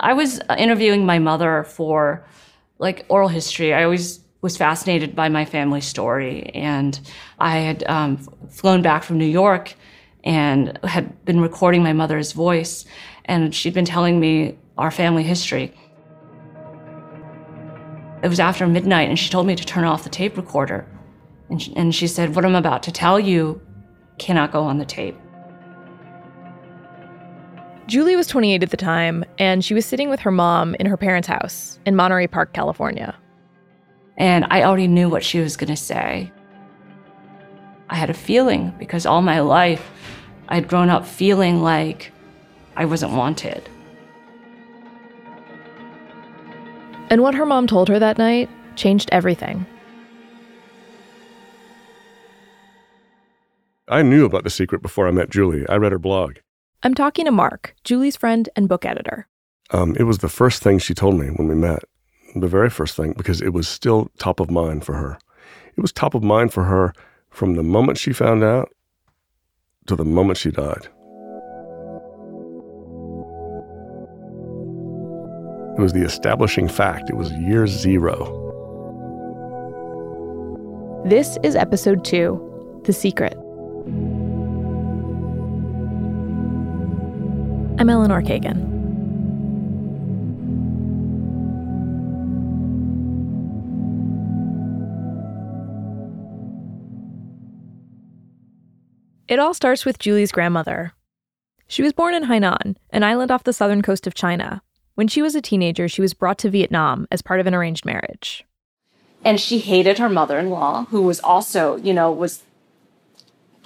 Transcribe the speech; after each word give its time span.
I 0.00 0.12
was 0.12 0.40
interviewing 0.58 1.06
my 1.06 1.18
mother 1.18 1.64
for 1.64 2.26
like 2.78 3.06
oral 3.08 3.28
history. 3.28 3.72
I 3.72 3.84
always 3.84 4.20
was 4.42 4.56
fascinated 4.56 5.16
by 5.16 5.28
my 5.28 5.44
family 5.44 5.80
story. 5.80 6.50
And 6.54 7.00
I 7.38 7.58
had 7.58 7.84
um, 7.88 8.18
flown 8.50 8.82
back 8.82 9.02
from 9.02 9.18
New 9.18 9.26
York 9.26 9.74
and 10.24 10.78
had 10.84 11.24
been 11.24 11.40
recording 11.40 11.82
my 11.82 11.92
mother's 11.92 12.32
voice. 12.32 12.84
And 13.24 13.54
she'd 13.54 13.74
been 13.74 13.86
telling 13.86 14.20
me 14.20 14.58
our 14.76 14.90
family 14.90 15.22
history. 15.22 15.72
It 18.22 18.28
was 18.28 18.40
after 18.40 18.66
midnight, 18.66 19.08
and 19.08 19.18
she 19.18 19.30
told 19.30 19.46
me 19.46 19.54
to 19.54 19.64
turn 19.64 19.84
off 19.84 20.04
the 20.04 20.10
tape 20.10 20.36
recorder. 20.36 20.86
And 21.48 21.62
she, 21.62 21.76
and 21.76 21.94
she 21.94 22.06
said, 22.06 22.34
What 22.34 22.44
I'm 22.44 22.54
about 22.54 22.82
to 22.84 22.92
tell 22.92 23.20
you 23.20 23.60
cannot 24.18 24.52
go 24.52 24.62
on 24.62 24.78
the 24.78 24.84
tape. 24.84 25.16
Julie 27.86 28.16
was 28.16 28.26
28 28.26 28.64
at 28.64 28.70
the 28.70 28.76
time, 28.76 29.24
and 29.38 29.64
she 29.64 29.72
was 29.72 29.86
sitting 29.86 30.10
with 30.10 30.18
her 30.20 30.32
mom 30.32 30.74
in 30.80 30.86
her 30.86 30.96
parents' 30.96 31.28
house 31.28 31.78
in 31.86 31.94
Monterey 31.94 32.26
Park, 32.26 32.52
California. 32.52 33.14
And 34.16 34.44
I 34.50 34.64
already 34.64 34.88
knew 34.88 35.08
what 35.08 35.24
she 35.24 35.38
was 35.38 35.56
going 35.56 35.68
to 35.68 35.76
say. 35.76 36.32
I 37.88 37.94
had 37.94 38.10
a 38.10 38.14
feeling 38.14 38.74
because 38.78 39.06
all 39.06 39.22
my 39.22 39.38
life 39.40 39.88
I'd 40.48 40.68
grown 40.68 40.90
up 40.90 41.06
feeling 41.06 41.62
like 41.62 42.12
I 42.76 42.84
wasn't 42.84 43.12
wanted. 43.12 43.68
And 47.08 47.22
what 47.22 47.34
her 47.34 47.46
mom 47.46 47.68
told 47.68 47.88
her 47.88 48.00
that 48.00 48.18
night 48.18 48.50
changed 48.74 49.08
everything. 49.12 49.64
I 53.88 54.02
knew 54.02 54.24
about 54.24 54.42
The 54.42 54.50
Secret 54.50 54.82
before 54.82 55.06
I 55.06 55.12
met 55.12 55.30
Julie. 55.30 55.64
I 55.68 55.76
read 55.76 55.92
her 55.92 55.98
blog. 56.00 56.38
I'm 56.86 56.94
talking 56.94 57.24
to 57.24 57.32
Mark, 57.32 57.74
Julie's 57.82 58.14
friend 58.14 58.48
and 58.54 58.68
book 58.68 58.84
editor. 58.84 59.26
Um, 59.72 59.96
it 59.98 60.04
was 60.04 60.18
the 60.18 60.28
first 60.28 60.62
thing 60.62 60.78
she 60.78 60.94
told 60.94 61.18
me 61.18 61.30
when 61.30 61.48
we 61.48 61.56
met, 61.56 61.82
the 62.36 62.46
very 62.46 62.70
first 62.70 62.94
thing, 62.94 63.12
because 63.16 63.42
it 63.42 63.48
was 63.48 63.66
still 63.66 64.08
top 64.20 64.38
of 64.38 64.52
mind 64.52 64.84
for 64.84 64.94
her. 64.94 65.18
It 65.76 65.80
was 65.80 65.90
top 65.90 66.14
of 66.14 66.22
mind 66.22 66.52
for 66.52 66.62
her 66.62 66.92
from 67.28 67.56
the 67.56 67.64
moment 67.64 67.98
she 67.98 68.12
found 68.12 68.44
out 68.44 68.68
to 69.88 69.96
the 69.96 70.04
moment 70.04 70.38
she 70.38 70.52
died. 70.52 70.86
It 75.76 75.82
was 75.82 75.92
the 75.92 76.04
establishing 76.04 76.68
fact. 76.68 77.10
It 77.10 77.16
was 77.16 77.32
year 77.32 77.66
zero. 77.66 78.44
This 81.04 81.36
is 81.42 81.56
episode 81.56 82.04
two 82.04 82.80
The 82.84 82.92
Secret. 82.92 83.36
I'm 87.86 87.90
Eleanor 87.90 88.20
Kagan. 88.20 88.74
It 99.28 99.38
all 99.38 99.54
starts 99.54 99.84
with 99.84 100.00
Julie's 100.00 100.32
grandmother. 100.32 100.94
She 101.68 101.84
was 101.84 101.92
born 101.92 102.14
in 102.14 102.24
Hainan, 102.24 102.74
an 102.90 103.04
island 103.04 103.30
off 103.30 103.44
the 103.44 103.52
southern 103.52 103.82
coast 103.82 104.08
of 104.08 104.14
China. 104.14 104.62
When 104.96 105.06
she 105.06 105.22
was 105.22 105.36
a 105.36 105.40
teenager, 105.40 105.86
she 105.88 106.02
was 106.02 106.12
brought 106.12 106.38
to 106.38 106.50
Vietnam 106.50 107.06
as 107.12 107.22
part 107.22 107.38
of 107.38 107.46
an 107.46 107.54
arranged 107.54 107.86
marriage. 107.86 108.44
And 109.22 109.38
she 109.40 109.60
hated 109.60 109.98
her 109.98 110.08
mother 110.08 110.40
in 110.40 110.50
law, 110.50 110.86
who 110.86 111.02
was 111.02 111.20
also, 111.20 111.76
you 111.76 111.94
know, 111.94 112.10
was 112.10 112.42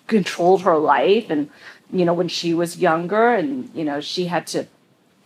controlled 0.07 0.61
her 0.61 0.77
life 0.77 1.31
and 1.31 1.49
you 1.93 2.05
know, 2.05 2.15
when 2.15 2.29
she 2.29 2.55
was 2.55 2.79
younger 2.79 3.35
and, 3.35 3.71
you 3.75 3.85
know, 3.85 4.01
she 4.01 4.27
had 4.27 4.47
to 4.49 4.67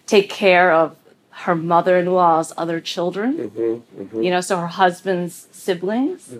take 0.06 0.30
care 0.30 0.72
of 0.72 0.96
her 1.30 1.54
mother-in-law's 1.54 2.52
other 2.56 2.80
children, 2.80 3.34
mm-hmm, 3.34 4.02
mm-hmm. 4.02 4.22
you 4.22 4.30
know, 4.30 4.40
so 4.40 4.56
her 4.58 4.68
husband's 4.68 5.48
siblings. 5.50 6.30
Yeah. 6.32 6.38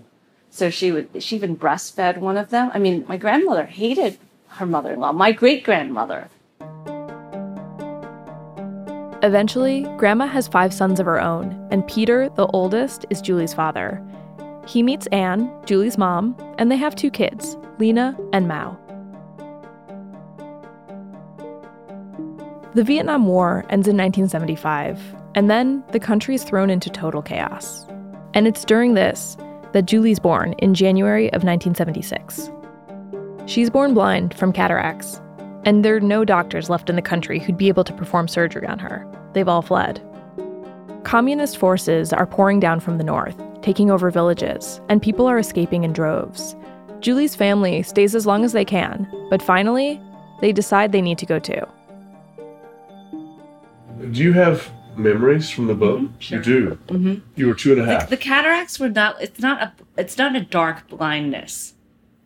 So 0.51 0.71
she 0.71 0.93
would, 0.93 1.09
she 1.21 1.35
even 1.35 1.57
breastfed 1.57 2.19
one 2.19 2.37
of 2.37 2.51
them. 2.51 2.71
I 2.73 2.79
mean, 2.79 3.05
my 3.09 3.17
grandmother 3.17 3.67
hated 3.67 4.19
her 4.49 4.67
mother-in-law, 4.67 5.13
my 5.13 5.33
great-grandmother. 5.33 6.29
Eventually, 9.23 9.83
Grandma 9.97 10.27
has 10.27 10.47
five 10.47 10.73
sons 10.73 11.01
of 11.01 11.07
her 11.07 11.21
own, 11.21 11.67
and 11.73 11.85
Peter, 11.89 12.29
the 12.37 12.47
oldest, 12.49 13.07
is 13.11 13.21
Julie's 13.21 13.55
father. 13.55 14.01
He 14.67 14.83
meets 14.83 15.07
Anne, 15.09 15.51
Julie's 15.67 15.99
mom, 15.99 16.37
and 16.59 16.71
they 16.71 16.77
have 16.77 16.95
two 16.95 17.11
kids, 17.11 17.57
Lena 17.79 18.17
and 18.33 18.47
Mao. 18.47 18.79
The 22.75 22.83
Vietnam 22.83 23.27
War 23.27 23.65
ends 23.71 23.87
in 23.87 23.97
1975, 23.97 25.01
and 25.37 25.49
then 25.49 25.85
the 25.93 26.01
country 26.01 26.35
is 26.35 26.43
thrown 26.43 26.71
into 26.71 26.91
total 26.91 27.23
chaos. 27.23 27.87
And 28.35 28.49
it's 28.49 28.65
during 28.65 28.95
this 28.95 29.37
that 29.75 29.87
Julie's 29.87 30.19
born 30.19 30.55
in 30.55 30.75
January 30.75 31.27
of 31.29 31.45
1976. 31.45 32.51
She's 33.47 33.71
born 33.71 33.95
blind 33.95 34.35
from 34.35 34.53
cataracts, 34.53 35.21
and 35.65 35.85
there 35.85 35.95
are 35.95 36.01
no 36.01 36.25
doctors 36.25 36.69
left 36.69 36.91
in 36.91 36.97
the 36.97 37.03
country 37.03 37.39
who'd 37.39 37.57
be 37.57 37.69
able 37.69 37.85
to 37.85 37.93
perform 37.93 38.27
surgery 38.27 38.67
on 38.67 38.81
her. 38.81 39.07
They've 39.35 39.47
all 39.47 39.63
fled. 39.63 40.03
Communist 41.05 41.59
forces 41.59 42.13
are 42.13 42.27
pouring 42.27 42.59
down 42.59 42.81
from 42.81 42.99
the 42.99 43.05
north, 43.05 43.41
taking 43.63 43.89
over 43.89 44.11
villages, 44.11 44.81
and 44.89 45.01
people 45.01 45.29
are 45.29 45.39
escaping 45.39 45.85
in 45.85 45.93
droves. 45.93 46.57
Julie's 46.99 47.37
family 47.37 47.85
stays 47.85 48.17
as 48.17 48.27
long 48.27 48.45
as 48.45 48.51
they 48.51 48.65
can, 48.65 49.09
but 49.31 49.41
finally, 49.41 50.01
they 50.41 50.51
decide 50.51 50.91
they 50.91 51.01
need 51.01 51.19
to 51.19 51.27
go 51.27 51.39
too. 51.39 51.63
Do 54.13 54.23
you 54.23 54.33
have 54.33 54.71
memories 54.97 55.51
from 55.51 55.67
the 55.67 55.75
boat? 55.75 56.01
Mm-hmm, 56.01 56.19
sure. 56.19 56.39
You 56.39 56.45
do. 56.45 56.79
Mm-hmm. 56.89 57.15
You 57.37 57.47
were 57.49 57.55
two 57.55 57.73
and 57.73 57.81
a 57.81 57.85
half. 57.85 58.09
The, 58.09 58.17
the, 58.17 58.23
cataracts 58.23 58.79
were 58.79 58.89
not. 58.89 59.21
It's 59.21 59.41
not 59.41 59.63
a. 59.63 59.73
It's 59.97 60.19
not 60.19 60.37
a 60.37 60.41
dark 60.41 60.89
blindness. 60.89 61.75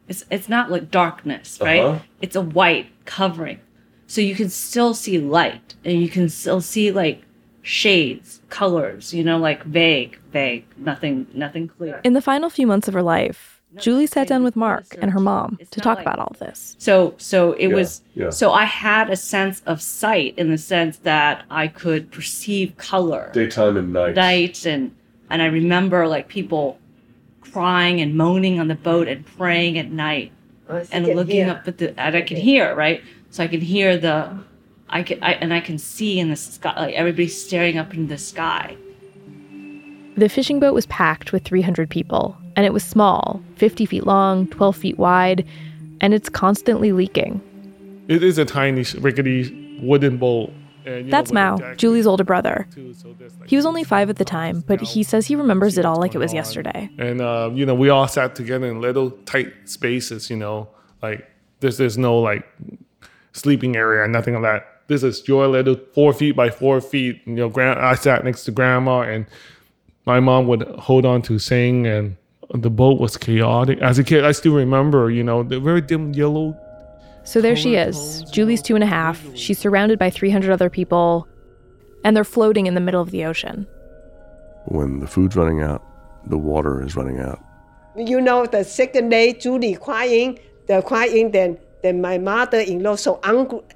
It's 0.09 0.25
it's 0.31 0.49
not 0.49 0.71
like 0.71 0.91
darkness, 0.91 1.59
right? 1.61 1.81
Uh-huh. 1.81 1.99
It's 2.21 2.37
a 2.37 2.41
white 2.41 2.87
covering, 3.05 3.61
so 4.07 4.21
you 4.21 4.35
can 4.35 4.49
still 4.49 4.95
see 4.95 5.19
light, 5.19 5.75
and 5.85 6.01
you 6.01 6.09
can 6.09 6.29
still 6.29 6.61
see 6.61 6.91
like 6.91 7.23
shades, 7.63 8.41
colors. 8.49 9.13
You 9.13 9.25
know, 9.25 9.39
like 9.39 9.65
vague, 9.65 10.19
vague, 10.33 10.65
nothing, 10.77 11.27
nothing 11.35 11.69
clear. 11.69 12.01
In 12.05 12.15
the 12.15 12.23
final 12.23 12.49
few 12.51 12.67
months 12.67 12.89
of 12.89 12.95
her 12.95 13.03
life, 13.03 13.58
Julie 13.77 14.07
sat 14.07 14.29
down 14.29 14.45
with 14.45 14.57
Mark 14.57 14.87
and 15.01 15.11
her 15.11 15.21
mom 15.21 15.59
to 15.71 15.81
talk 15.81 15.99
like, 15.99 16.07
about 16.07 16.19
all 16.19 16.35
this. 16.39 16.75
So 16.79 17.15
so 17.19 17.53
it 17.53 17.69
yeah, 17.69 17.75
was 17.75 18.03
yeah. 18.15 18.31
so 18.31 18.53
I 18.53 18.65
had 18.65 19.11
a 19.11 19.17
sense 19.17 19.63
of 19.67 19.83
sight 19.83 20.35
in 20.39 20.51
the 20.51 20.59
sense 20.59 20.99
that 20.99 21.45
I 21.51 21.69
could 21.69 22.11
perceive 22.11 22.77
color. 22.79 23.31
Daytime 23.35 23.77
and 23.77 23.93
night. 23.93 24.15
Night 24.15 24.65
and 24.65 24.95
and 25.29 25.43
I 25.43 25.47
remember 25.47 26.09
like 26.09 26.29
people 26.29 26.79
crying 27.41 28.01
and 28.01 28.17
moaning 28.17 28.59
on 28.59 28.69
the 28.69 28.75
boat 28.75 29.07
and 29.07 29.25
praying 29.27 29.79
at 29.79 29.91
night. 29.91 30.33
Oh, 30.71 30.85
and 30.91 31.07
looking 31.07 31.37
hear. 31.37 31.51
up 31.51 31.69
at 31.69 31.79
the 31.79 31.99
and 32.01 32.17
I 32.17 32.23
can 32.23 32.39
hear, 32.39 32.75
right? 32.75 33.03
So 33.31 33.45
I 33.45 33.49
can 33.49 33.61
hear 33.61 33.99
the 33.99 34.39
I 34.89 35.03
can 35.03 35.23
I, 35.23 35.33
and 35.35 35.53
I 35.53 35.61
can 35.61 35.79
see 35.79 36.19
in 36.19 36.31
the 36.31 36.37
sky 36.37 36.75
like 36.79 36.95
everybody 36.95 37.29
staring 37.29 37.77
up 37.77 37.93
in 37.93 38.09
the 38.09 38.19
sky. 38.19 38.77
The 40.17 40.29
fishing 40.29 40.59
boat 40.59 40.75
was 40.75 40.87
packed 40.87 41.33
with 41.33 41.45
300 41.45 41.89
people, 41.89 42.37
and 42.59 42.67
it 42.67 42.73
was 42.73 42.83
small 42.83 43.41
50 43.55 43.87
feet 43.87 44.05
long, 44.05 44.49
12 44.49 44.77
feet 44.77 44.99
wide, 44.99 45.47
and 46.01 46.13
it's 46.13 46.29
constantly 46.29 46.91
leaking. 46.91 47.41
It 48.09 48.25
is 48.25 48.37
a 48.37 48.45
tiny, 48.45 48.85
rickety 48.99 49.79
wooden 49.81 50.19
bowl. 50.19 50.53
And, 50.85 51.13
That's 51.13 51.31
know, 51.31 51.57
Mao, 51.57 51.75
Julie's 51.75 52.05
older 52.05 52.25
brother. 52.25 52.67
Too, 52.75 52.93
so 52.95 53.15
like 53.21 53.49
he 53.49 53.55
was 53.55 53.65
only 53.65 53.85
five 53.85 54.11
at 54.11 54.17
the 54.17 54.25
time, 54.25 54.65
but 54.67 54.81
he 54.81 55.05
says 55.05 55.25
he 55.25 55.37
remembers 55.37 55.79
it 55.79 55.85
all 55.85 56.01
like 56.01 56.17
it 56.17 56.19
was 56.19 56.35
yesterday. 56.35 56.91
And, 56.99 57.21
uh, 57.21 57.51
you 57.55 57.65
know, 57.65 57.77
we 57.77 57.91
all 57.91 58.09
sat 58.09 58.35
together 58.35 58.67
in 58.67 58.81
little 58.81 59.13
tight 59.25 59.53
spaces, 59.67 60.29
you 60.29 60.37
know, 60.37 60.67
like 61.01 61.31
there's, 61.61 61.77
there's 61.77 61.97
no 61.97 62.19
like 62.19 62.45
sleeping 63.35 63.77
area, 63.77 64.09
nothing 64.09 64.35
like 64.35 64.43
that. 64.43 64.67
This 64.89 65.05
is 65.05 65.29
your 65.29 65.47
little 65.47 65.77
four 65.95 66.13
feet 66.13 66.35
by 66.35 66.51
four 66.51 66.81
feet. 66.81 67.23
You 67.25 67.35
know, 67.35 67.49
grand, 67.51 67.79
I 67.79 67.95
sat 67.95 68.25
next 68.25 68.43
to 68.47 68.51
grandma 68.51 69.03
and 69.03 69.27
my 70.07 70.19
mom 70.19 70.49
would 70.49 70.63
hold 70.63 71.07
on 71.07 71.23
to 71.23 71.39
sing 71.39 71.87
and 71.87 72.17
the 72.51 72.71
boat 72.71 73.01
was 73.01 73.17
chaotic. 73.17 73.79
As 73.81 73.99
a 73.99 74.05
kid, 74.05 74.25
I 74.25 74.33
still 74.33 74.55
remember, 74.55 75.11
you 75.11 75.23
know, 75.23 75.43
the 75.43 75.61
very 75.61 75.81
dim 75.81 76.13
yellow. 76.13 76.57
So 77.25 77.41
there 77.41 77.57
she 77.57 77.75
is. 77.75 78.23
Julie's 78.31 78.63
two 78.63 78.75
and 78.75 78.83
a 78.83 78.87
half. 78.87 79.23
She's 79.37 79.59
surrounded 79.59 79.99
by 79.99 80.09
300 80.09 80.51
other 80.51 80.71
people, 80.71 81.29
and 82.05 82.17
they're 82.17 82.25
floating 82.25 82.67
in 82.67 82.75
the 82.75 82.81
middle 82.81 83.03
of 83.03 83.11
the 83.11 83.25
ocean. 83.25 83.67
When 84.65 85.01
the 85.01 85.07
food's 85.07 85.37
running 85.37 85.61
out, 85.61 85.85
the 86.27 86.39
water 86.39 86.83
is 86.83 86.97
running 86.97 87.21
out. 87.21 87.43
You 87.97 88.21
know, 88.21 88.47
the 88.47 88.65
second 88.65 89.11
day, 89.11 89.35
Julie 89.35 89.75
crying, 89.75 90.39
the 90.69 90.81
crying, 90.83 91.33
then, 91.33 91.59
then 91.83 92.01
my 92.01 92.17
mother 92.17 92.61
in 92.61 92.83
law 92.83 92.97
so 92.97 93.21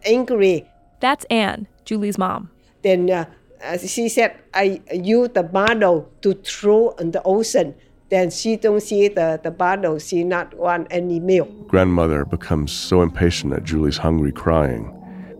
angry. 0.06 0.66
That's 1.00 1.26
Anne, 1.28 1.66
Julie's 1.84 2.16
mom. 2.16 2.50
Then 2.82 3.10
uh, 3.10 3.26
uh, 3.62 3.78
she 3.78 4.08
said, 4.08 4.36
I 4.54 4.80
use 4.92 5.30
the 5.34 5.42
bottle 5.42 6.10
to 6.22 6.34
throw 6.34 6.90
in 6.92 7.10
the 7.10 7.22
ocean. 7.24 7.74
Then 8.12 8.30
she 8.30 8.56
don't 8.56 8.82
see 8.82 9.08
the, 9.08 9.40
the 9.42 9.50
bottle, 9.50 9.98
she 9.98 10.22
not 10.22 10.52
want 10.52 10.86
any 10.90 11.18
milk. 11.18 11.48
Grandmother 11.66 12.26
becomes 12.26 12.70
so 12.70 13.00
impatient 13.00 13.54
at 13.54 13.64
Julie's 13.64 13.96
hungry 13.96 14.32
crying 14.32 14.92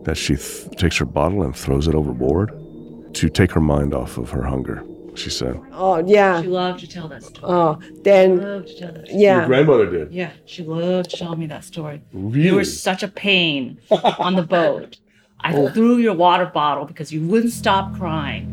that 0.05 0.17
she 0.17 0.37
th- 0.37 0.71
takes 0.75 0.97
her 0.97 1.05
bottle 1.05 1.43
and 1.43 1.55
throws 1.55 1.87
it 1.87 1.93
overboard. 1.93 2.49
to 3.13 3.29
take 3.29 3.51
her 3.51 3.61
mind 3.61 3.93
off 3.93 4.17
of 4.17 4.31
her 4.31 4.41
hunger, 4.41 4.83
she 5.13 5.29
said. 5.29 5.61
Oh 5.71 6.03
yeah. 6.03 6.41
She 6.41 6.47
loved 6.47 6.79
to 6.79 6.87
tell 6.87 7.07
that 7.09 7.21
story. 7.21 7.53
Oh 7.53 7.79
then 8.01 8.41
Loved 8.41 8.67
to 8.69 8.79
tell 8.79 8.91
that 8.91 9.05
story. 9.05 9.21
yeah. 9.21 9.37
Your 9.37 9.45
grandmother 9.45 9.87
did. 9.91 10.11
Yeah, 10.11 10.31
she 10.45 10.63
loved 10.63 11.11
to 11.11 11.17
tell 11.17 11.35
me 11.35 11.45
that 11.45 11.63
story. 11.63 12.01
Really? 12.11 12.47
You 12.47 12.55
were 12.55 12.63
such 12.63 13.03
a 13.03 13.07
pain 13.07 13.79
on 14.17 14.33
the 14.33 14.41
boat. 14.41 14.97
I 15.41 15.53
oh. 15.53 15.69
threw 15.69 15.97
your 15.97 16.15
water 16.15 16.47
bottle 16.47 16.85
because 16.85 17.13
you 17.13 17.21
wouldn't 17.27 17.53
stop 17.53 17.93
crying. 17.93 18.49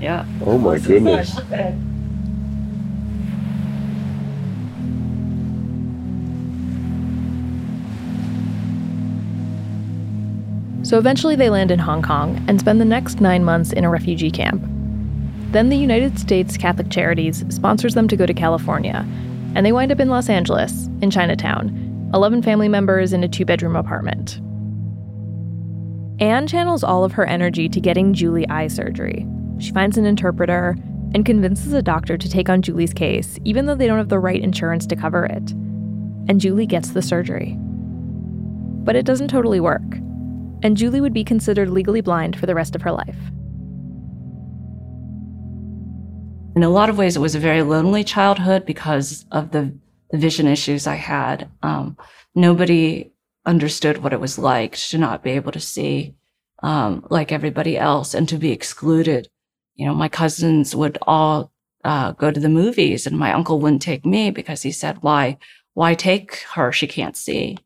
Yeah. 0.00 0.26
oh 0.44 0.58
my 0.58 0.80
goodness. 0.80 1.38
So 10.86 10.98
eventually 10.98 11.34
they 11.34 11.50
land 11.50 11.72
in 11.72 11.80
Hong 11.80 12.00
Kong 12.00 12.44
and 12.46 12.60
spend 12.60 12.80
the 12.80 12.84
next 12.84 13.20
nine 13.20 13.42
months 13.42 13.72
in 13.72 13.82
a 13.82 13.90
refugee 13.90 14.30
camp. 14.30 14.62
Then 15.50 15.68
the 15.68 15.76
United 15.76 16.16
States 16.16 16.56
Catholic 16.56 16.90
Charities 16.90 17.44
sponsors 17.48 17.94
them 17.94 18.06
to 18.06 18.14
go 18.14 18.24
to 18.24 18.32
California, 18.32 19.04
and 19.56 19.66
they 19.66 19.72
wind 19.72 19.90
up 19.90 19.98
in 19.98 20.08
Los 20.08 20.28
Angeles, 20.28 20.86
in 21.02 21.10
Chinatown, 21.10 22.10
11 22.14 22.40
family 22.40 22.68
members 22.68 23.12
in 23.12 23.24
a 23.24 23.28
two 23.28 23.44
bedroom 23.44 23.74
apartment. 23.74 24.40
Anne 26.22 26.46
channels 26.46 26.84
all 26.84 27.02
of 27.02 27.10
her 27.10 27.26
energy 27.26 27.68
to 27.68 27.80
getting 27.80 28.14
Julie 28.14 28.48
eye 28.48 28.68
surgery. 28.68 29.26
She 29.58 29.72
finds 29.72 29.98
an 29.98 30.06
interpreter 30.06 30.76
and 31.16 31.26
convinces 31.26 31.72
a 31.72 31.82
doctor 31.82 32.16
to 32.16 32.30
take 32.30 32.48
on 32.48 32.62
Julie's 32.62 32.94
case, 32.94 33.40
even 33.42 33.66
though 33.66 33.74
they 33.74 33.88
don't 33.88 33.98
have 33.98 34.08
the 34.08 34.20
right 34.20 34.40
insurance 34.40 34.86
to 34.86 34.94
cover 34.94 35.24
it. 35.24 35.50
And 36.28 36.40
Julie 36.40 36.64
gets 36.64 36.90
the 36.90 37.02
surgery. 37.02 37.56
But 37.58 38.94
it 38.94 39.04
doesn't 39.04 39.28
totally 39.28 39.58
work 39.58 39.82
and 40.62 40.76
Julie 40.76 41.00
would 41.00 41.14
be 41.14 41.24
considered 41.24 41.70
legally 41.70 42.00
blind 42.00 42.38
for 42.38 42.46
the 42.46 42.54
rest 42.54 42.74
of 42.74 42.82
her 42.82 42.92
life. 42.92 43.16
in 46.56 46.62
a 46.62 46.70
lot 46.70 46.88
of 46.88 46.96
ways, 46.96 47.14
it 47.14 47.20
was 47.20 47.34
a 47.34 47.38
very 47.38 47.62
lonely 47.62 48.02
childhood 48.02 48.64
because 48.64 49.26
of 49.30 49.50
the, 49.50 49.78
the 50.10 50.16
vision 50.16 50.48
issues 50.48 50.86
I 50.86 50.94
had. 50.94 51.50
Um, 51.62 51.98
nobody 52.34 53.12
understood 53.44 53.98
what 53.98 54.14
it 54.14 54.20
was 54.20 54.38
like 54.38 54.74
to 54.76 54.96
not 54.96 55.22
be 55.22 55.32
able 55.32 55.52
to 55.52 55.60
see 55.60 56.14
um, 56.62 57.06
like 57.10 57.30
everybody 57.30 57.76
else 57.76 58.14
and 58.14 58.26
to 58.30 58.38
be 58.38 58.52
excluded. 58.52 59.28
You 59.74 59.84
know, 59.84 59.94
my 59.94 60.08
cousins 60.08 60.74
would 60.74 60.96
all 61.02 61.52
uh, 61.84 62.12
go 62.12 62.30
to 62.30 62.40
the 62.40 62.48
movies, 62.48 63.06
and 63.06 63.18
my 63.18 63.34
uncle 63.34 63.60
wouldn't 63.60 63.82
take 63.82 64.06
me 64.06 64.30
because 64.30 64.62
he 64.62 64.72
said, 64.72 65.02
"Why? 65.02 65.36
Why 65.74 65.92
take 65.92 66.36
her? 66.54 66.72
She 66.72 66.86
can't 66.86 67.16
see." 67.16 67.58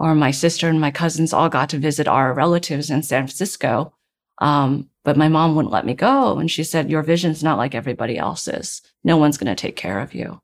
Or 0.00 0.14
my 0.14 0.30
sister 0.30 0.66
and 0.66 0.80
my 0.80 0.90
cousins 0.90 1.34
all 1.34 1.50
got 1.50 1.68
to 1.68 1.78
visit 1.78 2.08
our 2.08 2.32
relatives 2.32 2.88
in 2.88 3.02
San 3.02 3.24
Francisco, 3.24 3.92
um, 4.38 4.88
but 5.04 5.18
my 5.18 5.28
mom 5.28 5.54
wouldn't 5.54 5.74
let 5.74 5.84
me 5.84 5.92
go. 5.92 6.38
And 6.38 6.50
she 6.50 6.64
said, 6.64 6.88
Your 6.88 7.02
vision's 7.02 7.44
not 7.44 7.58
like 7.58 7.74
everybody 7.74 8.16
else's. 8.16 8.80
No 9.04 9.18
one's 9.18 9.36
going 9.36 9.54
to 9.54 9.60
take 9.60 9.76
care 9.76 10.00
of 10.00 10.14
you. 10.14 10.40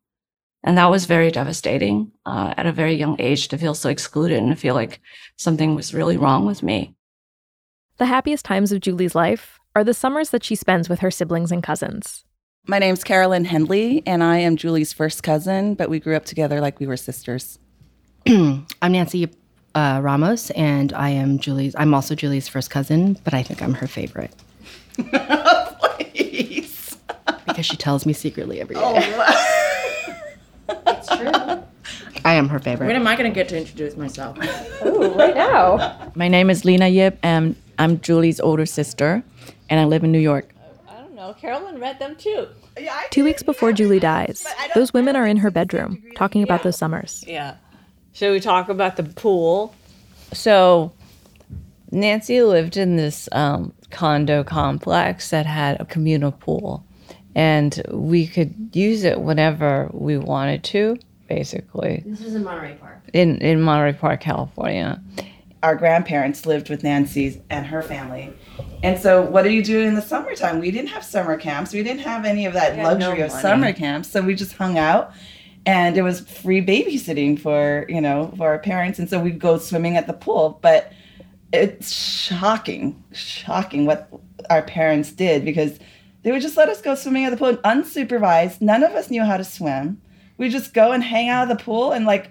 And 0.63 0.77
that 0.77 0.91
was 0.91 1.07
very 1.07 1.31
devastating 1.31 2.13
uh, 2.27 2.53
at 2.59 2.67
a 2.67 2.73
very 2.73 2.93
young 2.97 3.19
age 3.19 3.49
to 3.49 3.57
feel 3.57 3.73
so 3.73 3.89
excluded 3.89 4.37
and 4.43 4.51
to 4.51 4.57
feel 4.57 4.75
like 4.75 5.01
something 5.37 5.75
was 5.75 5.95
really 5.95 6.19
wrong 6.19 6.45
with 6.45 6.63
me. 6.63 6.95
The 7.97 8.05
happiest 8.05 8.45
times 8.45 8.73
of 8.73 8.81
Julie's 8.81 9.15
life 9.15 9.59
are 9.75 9.85
the 9.85 9.95
summers 9.95 10.29
that 10.31 10.45
she 10.45 10.55
spends 10.55 10.91
with 10.91 10.99
her 10.99 11.11
siblings 11.11 11.51
and 11.51 11.63
cousins. 11.63 12.27
My 12.67 12.79
name's 12.79 13.05
Carolyn 13.05 13.47
Hendley, 13.47 14.03
and 14.05 14.23
I 14.23 14.37
am 14.37 14.57
Julie's 14.57 14.93
first 14.93 15.23
cousin, 15.23 15.77
but 15.77 15.89
we 15.89 15.99
grew 15.99 16.15
up 16.15 16.27
together 16.27 16.61
like 16.61 16.79
we 16.79 16.87
were 16.87 16.99
sisters. 16.99 17.59
I'm 18.29 18.67
Nancy 18.83 19.31
uh, 19.77 20.01
Ramos, 20.03 20.51
and 20.53 20.93
I 20.95 21.11
am 21.11 21.39
Julie's. 21.39 21.75
I'm 21.79 21.93
also 21.95 22.15
Julie's 22.15 22.49
first 22.49 22.71
cousin, 22.71 23.19
but 23.25 23.35
I 23.35 23.43
think 23.43 23.63
I'm 23.63 23.75
her 23.75 23.87
favorite 23.87 24.33
Please. 24.95 26.97
because 27.47 27.67
she 27.67 27.77
tells 27.77 28.07
me 28.07 28.13
secretly 28.13 28.61
every 28.61 28.77
day. 28.77 29.27
it's 30.69 31.09
true. 31.17 31.63
I 32.25 32.35
am 32.35 32.49
her 32.49 32.59
favorite. 32.59 32.87
When 32.87 32.97
am 32.97 33.07
I 33.07 33.17
going 33.17 33.31
to 33.31 33.35
get 33.35 33.49
to 33.51 33.59
introduce 33.59 33.97
myself? 33.97 34.37
Ooh, 34.85 35.13
right 35.15 35.35
now. 35.37 36.11
My 36.15 36.29
name 36.29 36.51
is 36.51 36.65
Lena 36.65 36.89
Yip, 36.89 37.19
and 37.23 37.55
I'm 37.79 38.01
Julie's 38.01 38.41
older 38.41 38.67
sister, 38.67 39.23
and 39.71 39.79
I 39.79 39.85
live 39.85 40.03
in 40.03 40.11
New 40.11 40.19
York. 40.19 40.53
I 40.89 40.95
don't 41.01 41.15
know. 41.15 41.35
Carolyn 41.35 41.79
read 41.79 41.99
them 41.99 42.17
too. 42.17 42.49
Yeah, 42.79 42.99
Two 43.11 43.25
weeks 43.25 43.43
before 43.43 43.73
Julie 43.73 44.01
dies, 44.01 44.47
those 44.75 44.93
women 44.93 45.17
are 45.17 45.27
in 45.27 45.39
her 45.39 45.51
bedroom 45.51 46.03
talking 46.17 46.43
about 46.43 46.63
those 46.63 46.77
summers. 46.77 47.25
Yeah. 47.27 47.57
Should 48.17 48.33
we 48.33 48.41
talk 48.41 48.71
about 48.71 48.97
the 48.97 49.03
pool? 49.03 49.75
So 50.33 50.91
Nancy 51.91 52.41
lived 52.41 52.79
in 52.79 52.97
this 52.97 53.29
um, 53.33 53.75
condo 53.91 54.43
complex 54.43 55.29
that 55.29 55.45
had 55.45 55.79
a 55.83 55.85
communal 55.85 56.33
pool, 56.33 56.83
and 57.35 57.79
we 57.91 58.27
could 58.27 58.71
use 58.73 59.05
it 59.05 59.21
whenever 59.21 59.91
we 59.93 60.17
wanted 60.17 60.65
to, 60.65 60.97
basically, 61.29 62.05
This 62.07 62.23
was 62.23 62.35
in 62.35 62.43
Monterey 62.43 62.77
Park. 62.81 63.03
in, 63.13 63.37
in 63.43 63.61
Monterey 63.61 63.93
Park, 63.93 64.23
California. 64.23 64.99
Our 65.63 65.77
grandparents 65.77 66.47
lived 66.47 66.71
with 66.71 66.83
Nancy 66.83 67.43
and 67.51 67.67
her 67.67 67.83
family. 67.83 68.33
And 68.83 68.99
so, 68.99 69.21
what 69.21 69.43
do 69.43 69.51
you 69.51 69.63
do 69.63 69.81
in 69.81 69.95
the 69.95 70.01
summertime? 70.01 70.61
We 70.61 70.71
didn't 70.71 70.89
have 70.89 71.05
summer 71.05 71.37
camps. 71.37 71.75
We 71.75 71.83
didn't 71.83 72.01
have 72.05 72.25
any 72.25 72.47
of 72.47 72.55
that 72.55 72.79
luxury 72.79 73.21
of 73.21 73.31
summer 73.31 73.75
camps. 73.75 74.09
So, 74.09 74.23
we 74.23 74.35
just 74.35 74.55
hung 74.55 74.79
out 74.79 75.13
and 75.67 75.97
it 75.99 76.03
was 76.03 76.21
free 76.21 76.65
babysitting 76.65 77.39
for, 77.39 77.85
you 77.89 78.01
know, 78.01 78.33
for 78.37 78.49
our 78.49 78.59
parents. 78.59 78.99
And 78.99 79.11
so, 79.11 79.21
we'd 79.21 79.39
go 79.39 79.59
swimming 79.59 79.97
at 79.97 80.07
the 80.07 80.15
pool. 80.15 80.59
But 80.63 80.93
it's 81.53 81.93
shocking, 81.93 83.03
shocking 83.13 83.87
what 83.87 84.09
our 84.51 84.63
parents 84.63 85.13
did 85.13 85.45
because 85.45 85.79
they 86.23 86.33
would 86.33 86.43
just 86.43 86.57
let 86.57 86.69
us 86.69 86.81
go 86.81 86.95
swimming 86.95 87.25
at 87.25 87.31
the 87.31 87.37
pool 87.37 87.57
unsupervised. 87.59 88.61
None 88.61 88.83
of 88.83 88.93
us 88.93 89.11
knew 89.11 89.25
how 89.25 89.37
to 89.37 89.45
swim. 89.45 90.01
We 90.39 90.49
just 90.49 90.75
go 90.75 90.93
and 90.93 91.03
hang 91.03 91.29
out 91.29 91.51
of 91.51 91.57
the 91.57 91.63
pool 91.63 91.93
and 91.93 92.05
like 92.05 92.31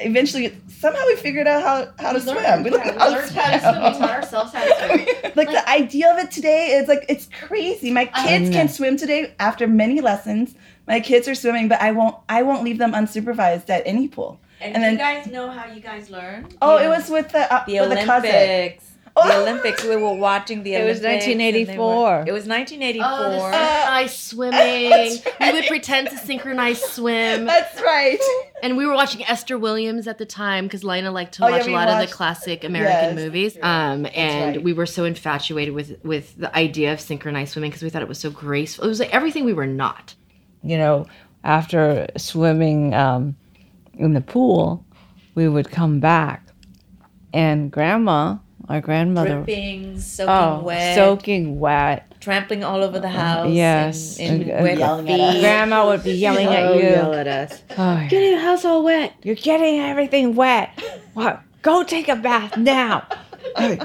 eventually 0.00 0.56
somehow 0.68 1.04
we 1.06 1.16
figured 1.16 1.46
out 1.46 1.62
how, 1.62 1.92
how 1.98 2.12
to 2.12 2.20
swim. 2.20 2.62
We 2.62 2.70
learned 2.70 2.98
how 2.98 3.10
to 3.10 3.26
swim. 3.26 3.54
We 3.54 3.98
taught 3.98 4.10
ourselves 4.10 4.52
how 4.52 4.64
to 4.64 5.04
swim. 5.04 5.32
like 5.36 5.50
the 5.50 5.68
idea 5.68 6.12
of 6.12 6.18
it 6.18 6.30
today 6.30 6.78
is 6.80 6.88
like 6.88 7.06
it's 7.08 7.28
crazy. 7.40 7.90
My 7.90 8.06
kids 8.06 8.50
can 8.50 8.68
swim 8.68 8.96
today 8.96 9.34
after 9.38 9.66
many 9.66 10.00
lessons. 10.00 10.54
My 10.90 11.00
kids 11.00 11.26
are 11.28 11.34
swimming, 11.34 11.68
but 11.68 11.80
I 11.80 11.90
won't 11.92 12.16
I 12.28 12.42
won't 12.42 12.62
leave 12.64 12.78
them 12.78 12.92
unsupervised 12.92 13.70
at 13.70 13.82
any 13.86 14.08
pool. 14.08 14.40
And, 14.60 14.74
And 14.74 14.82
then- 14.84 14.92
you 14.92 14.98
guys 14.98 15.26
know 15.28 15.48
how 15.50 15.64
you 15.72 15.80
guys 15.80 16.10
learn? 16.10 16.48
Oh, 16.60 16.76
it 16.76 16.88
was 16.88 17.08
with 17.08 17.28
the 17.30 17.42
uh, 17.54 17.64
The 17.66 17.80
with 17.80 17.92
a 17.98 18.04
cousin. 18.04 18.30
Olympics. 18.30 18.84
Oh. 19.16 19.26
The 19.26 19.38
Olympics. 19.42 19.82
We 19.82 19.96
were 19.96 20.14
watching 20.14 20.62
the 20.62 20.74
It 20.74 20.84
was 20.86 21.00
Olympics. 21.00 21.26
and 21.26 21.40
they 21.40 21.50
were- 21.76 21.76
1984. 21.76 22.24
It 22.28 22.32
was 22.32 22.46
1984. 22.46 23.08
Oh, 23.10 23.30
the 23.30 23.40
synchronized 23.40 24.16
swimming. 24.16 25.18
we 25.40 25.52
would 25.52 25.66
pretend 25.66 26.08
to 26.10 26.16
synchronize 26.16 26.80
swim. 26.80 27.44
That's 27.44 27.80
right. 27.82 28.20
And 28.62 28.76
we 28.76 28.86
were 28.86 28.94
watching 28.94 29.24
Esther 29.24 29.58
Williams 29.58 30.06
at 30.06 30.18
the 30.18 30.26
time 30.26 30.66
because 30.66 30.84
Lena 30.84 31.10
liked 31.10 31.34
to 31.34 31.44
Oh, 31.46 31.50
watch 31.50 31.66
we 31.66 31.72
a 31.72 31.74
lot 31.74 31.88
of 31.88 31.98
the 32.08 32.12
classic 32.14 32.62
American 32.62 33.16
Yes. 33.16 33.24
movies. 33.24 33.58
Um, 33.60 34.06
and 34.14 34.56
right. 34.56 34.62
we 34.64 34.72
were 34.72 34.86
so 34.86 35.04
infatuated 35.04 35.74
with 35.74 35.98
with 36.04 36.36
the 36.36 36.54
idea 36.56 36.92
of 36.92 37.00
synchronized 37.00 37.52
swimming 37.52 37.70
because 37.72 37.82
we 37.82 37.90
thought 37.90 38.02
it 38.02 38.08
was 38.08 38.20
so 38.20 38.30
graceful. 38.30 38.84
It 38.84 38.88
was 38.88 39.00
like 39.00 39.12
everything 39.12 39.44
we 39.44 39.52
were 39.54 39.66
not. 39.66 40.14
You 40.62 40.76
know, 40.78 41.06
after 41.44 42.06
swimming 42.16 42.94
um, 42.94 43.36
in 43.94 44.14
the 44.14 44.20
pool, 44.20 44.84
we 45.34 45.48
would 45.48 45.70
come 45.70 46.00
back, 46.00 46.46
and 47.32 47.70
Grandma, 47.70 48.36
our 48.68 48.80
grandmother, 48.80 49.36
Dripping, 49.42 49.98
soaking 49.98 50.34
oh, 50.34 50.62
wet, 50.62 50.94
soaking 50.94 51.58
wet. 51.60 52.12
trampling 52.20 52.62
all 52.62 52.82
over 52.84 52.98
the 53.00 53.08
house. 53.08 53.50
Yes. 53.50 54.18
And, 54.18 54.42
And- 54.42 54.50
and 54.50 54.62
wet 54.64 54.78
Yelling 54.78 55.10
at 55.10 55.20
us. 55.20 55.40
Grandma 55.40 55.86
would 55.86 56.04
be 56.04 56.12
yelling 56.12 56.46
at 56.46 56.66
Oh, 56.66 56.74
you. 56.74 56.82
yell 56.82 57.14
at 57.14 57.26
us. 57.26 57.62
Oh, 57.76 58.06
Getting 58.10 58.32
the 58.36 58.40
house 58.42 58.64
all 58.64 58.82
wet. 58.84 59.14
You're 59.22 59.34
getting 59.34 59.80
everything 59.80 60.34
wet. 60.34 60.78
What? 61.14 61.40
Go 61.62 61.82
take 61.84 62.08
a 62.08 62.16
bath 62.16 62.56
now. 62.56 63.06
you 63.58 63.78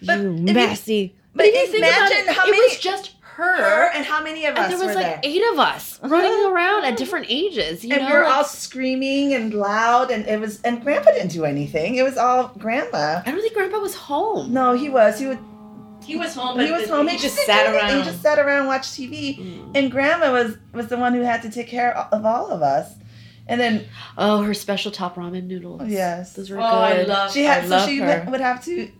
messy. 0.00 1.14
But 1.34 1.46
If 1.46 1.54
you 1.54 1.66
think 1.72 1.84
about 1.84 2.10
imagine 2.10 2.28
it, 2.28 2.34
how 2.34 2.46
it 2.46 2.50
many 2.50 2.62
was 2.62 2.78
just 2.78 3.15
her. 3.36 3.56
her 3.56 3.90
and 3.94 4.04
how 4.04 4.22
many 4.22 4.46
of 4.46 4.56
us 4.56 4.64
and 4.64 4.72
there 4.72 4.86
was 4.86 4.96
were 4.96 5.02
like 5.02 5.22
there. 5.22 5.30
eight 5.30 5.42
of 5.52 5.58
us 5.58 6.00
running 6.02 6.30
uh-huh. 6.30 6.52
around 6.52 6.84
at 6.84 6.96
different 6.96 7.26
ages. 7.28 7.84
You 7.84 7.94
and 7.94 8.02
know, 8.02 8.08
we 8.08 8.16
were 8.16 8.24
like- 8.24 8.36
all 8.36 8.44
screaming 8.44 9.34
and 9.34 9.52
loud, 9.54 10.10
and 10.10 10.26
it 10.26 10.40
was. 10.40 10.60
And 10.62 10.82
Grandpa 10.82 11.10
didn't 11.12 11.32
do 11.32 11.44
anything. 11.44 11.96
It 11.96 12.02
was 12.02 12.16
all 12.16 12.52
Grandma. 12.58 13.22
I 13.24 13.30
don't 13.30 13.40
think 13.40 13.54
Grandpa 13.54 13.78
was 13.78 13.94
home. 13.94 14.52
No, 14.52 14.72
he 14.72 14.88
was. 14.88 15.18
He 15.18 15.26
would. 15.26 15.38
He 16.04 16.16
was 16.16 16.34
home. 16.34 16.58
He 16.60 16.70
was 16.70 16.88
home. 16.88 17.08
He 17.08 17.18
just 17.18 17.36
sat 17.46 17.74
around. 17.74 17.98
He 17.98 18.04
just 18.04 18.22
sat 18.22 18.38
around, 18.38 18.66
watched 18.66 18.94
TV, 18.94 19.38
mm. 19.38 19.70
and 19.74 19.90
Grandma 19.90 20.32
was 20.32 20.56
was 20.72 20.86
the 20.88 20.96
one 20.96 21.14
who 21.14 21.22
had 21.22 21.42
to 21.42 21.50
take 21.50 21.66
care 21.68 21.96
of 21.96 22.24
all 22.24 22.50
of 22.50 22.62
us. 22.62 22.92
And 23.48 23.60
then 23.60 23.86
Oh, 24.18 24.42
her 24.42 24.54
special 24.54 24.90
top 24.90 25.16
ramen 25.16 25.44
noodles. 25.44 25.82
Yes. 25.88 26.32
those 26.34 26.50
were 26.50 26.58
oh, 26.58 26.62
I 26.62 26.96
good. 26.96 27.08
love. 27.08 27.32
she 27.32 27.44
had 27.44 27.64
I 27.64 27.66
so 27.66 27.70
love 27.70 27.88
she 27.88 27.98
her. 27.98 28.26
would 28.28 28.40
have 28.40 28.64
to 28.64 28.90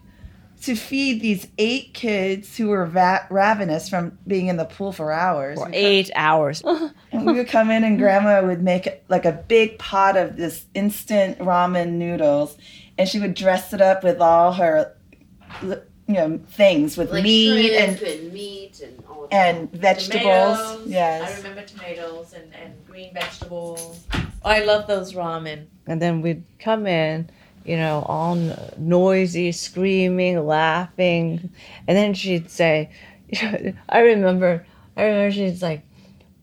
to 0.67 0.75
feed 0.77 1.21
these 1.21 1.47
eight 1.59 1.95
kids 1.95 2.57
who 2.57 2.69
were 2.69 2.87
va- 2.87 3.27
ravenous 3.31 3.89
from 3.89 4.19
being 4.27 4.49
in 4.49 4.57
the 4.57 4.65
pool 4.65 4.93
for 4.93 5.13
hours. 5.13 5.59
For 5.59 5.71
eight 5.73 6.11
hours. 6.15 6.63
And 7.13 7.25
we 7.25 7.33
would 7.35 7.49
come 7.49 7.71
in 7.71 7.83
and 7.83 7.99
grandma 7.99 8.45
would 8.47 8.63
make 8.63 9.03
like 9.09 9.25
a 9.25 9.33
big 9.33 9.79
pot 9.79 10.19
of 10.19 10.37
this 10.37 10.67
instant 10.75 11.39
ramen 11.39 11.93
noodles 11.93 12.59
and 12.99 13.09
she 13.09 13.19
would 13.19 13.33
dress 13.33 13.73
it 13.73 13.81
up 13.81 14.05
with 14.05 14.21
all 14.21 14.53
her 14.53 14.95
you 15.63 16.15
know 16.15 16.39
things 16.49 16.97
with 16.99 17.11
Like 17.11 17.23
meat 17.23 17.73
and 17.73 17.99
and 18.03 18.33
meat 18.33 18.81
and 18.81 19.03
all 19.09 19.29
and 19.31 19.71
vegetables. 19.73 20.59
Tomatoes. 20.59 20.87
Yes. 20.89 21.33
I 21.33 21.37
remember 21.39 21.63
tomatoes 21.63 22.35
and, 22.35 22.53
and 22.55 22.75
green 22.87 23.15
vegetables. 23.15 24.05
Oh, 24.13 24.27
I 24.45 24.65
love 24.65 24.87
those 24.87 25.15
ramen. 25.15 25.67
And 25.87 26.03
then 26.03 26.21
we'd 26.23 26.45
come 26.59 26.87
in, 26.87 27.31
you 27.67 27.77
know, 27.77 28.05
all 28.07 28.37
noisy, 28.79 29.53
screaming, 29.53 30.47
laughing. 30.47 31.51
And 31.87 31.97
then 31.97 32.15
she'd 32.15 32.51
say, 32.51 32.91
I 33.89 34.01
remember, 34.01 34.67
I 34.97 35.05
remember 35.05 35.33
she's 35.33 35.63
like, 35.63 35.83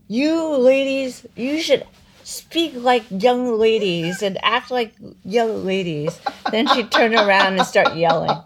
you 0.07 0.57
ladies, 0.57 1.25
you 1.35 1.61
should 1.61 1.85
speak 2.23 2.73
like 2.75 3.03
young 3.09 3.57
ladies 3.57 4.21
and 4.21 4.37
act 4.43 4.71
like 4.71 4.93
young 5.23 5.65
ladies. 5.65 6.19
Then 6.51 6.67
she'd 6.67 6.91
turn 6.91 7.15
around 7.15 7.57
and 7.57 7.65
start 7.65 7.95
yelling. 7.95 8.37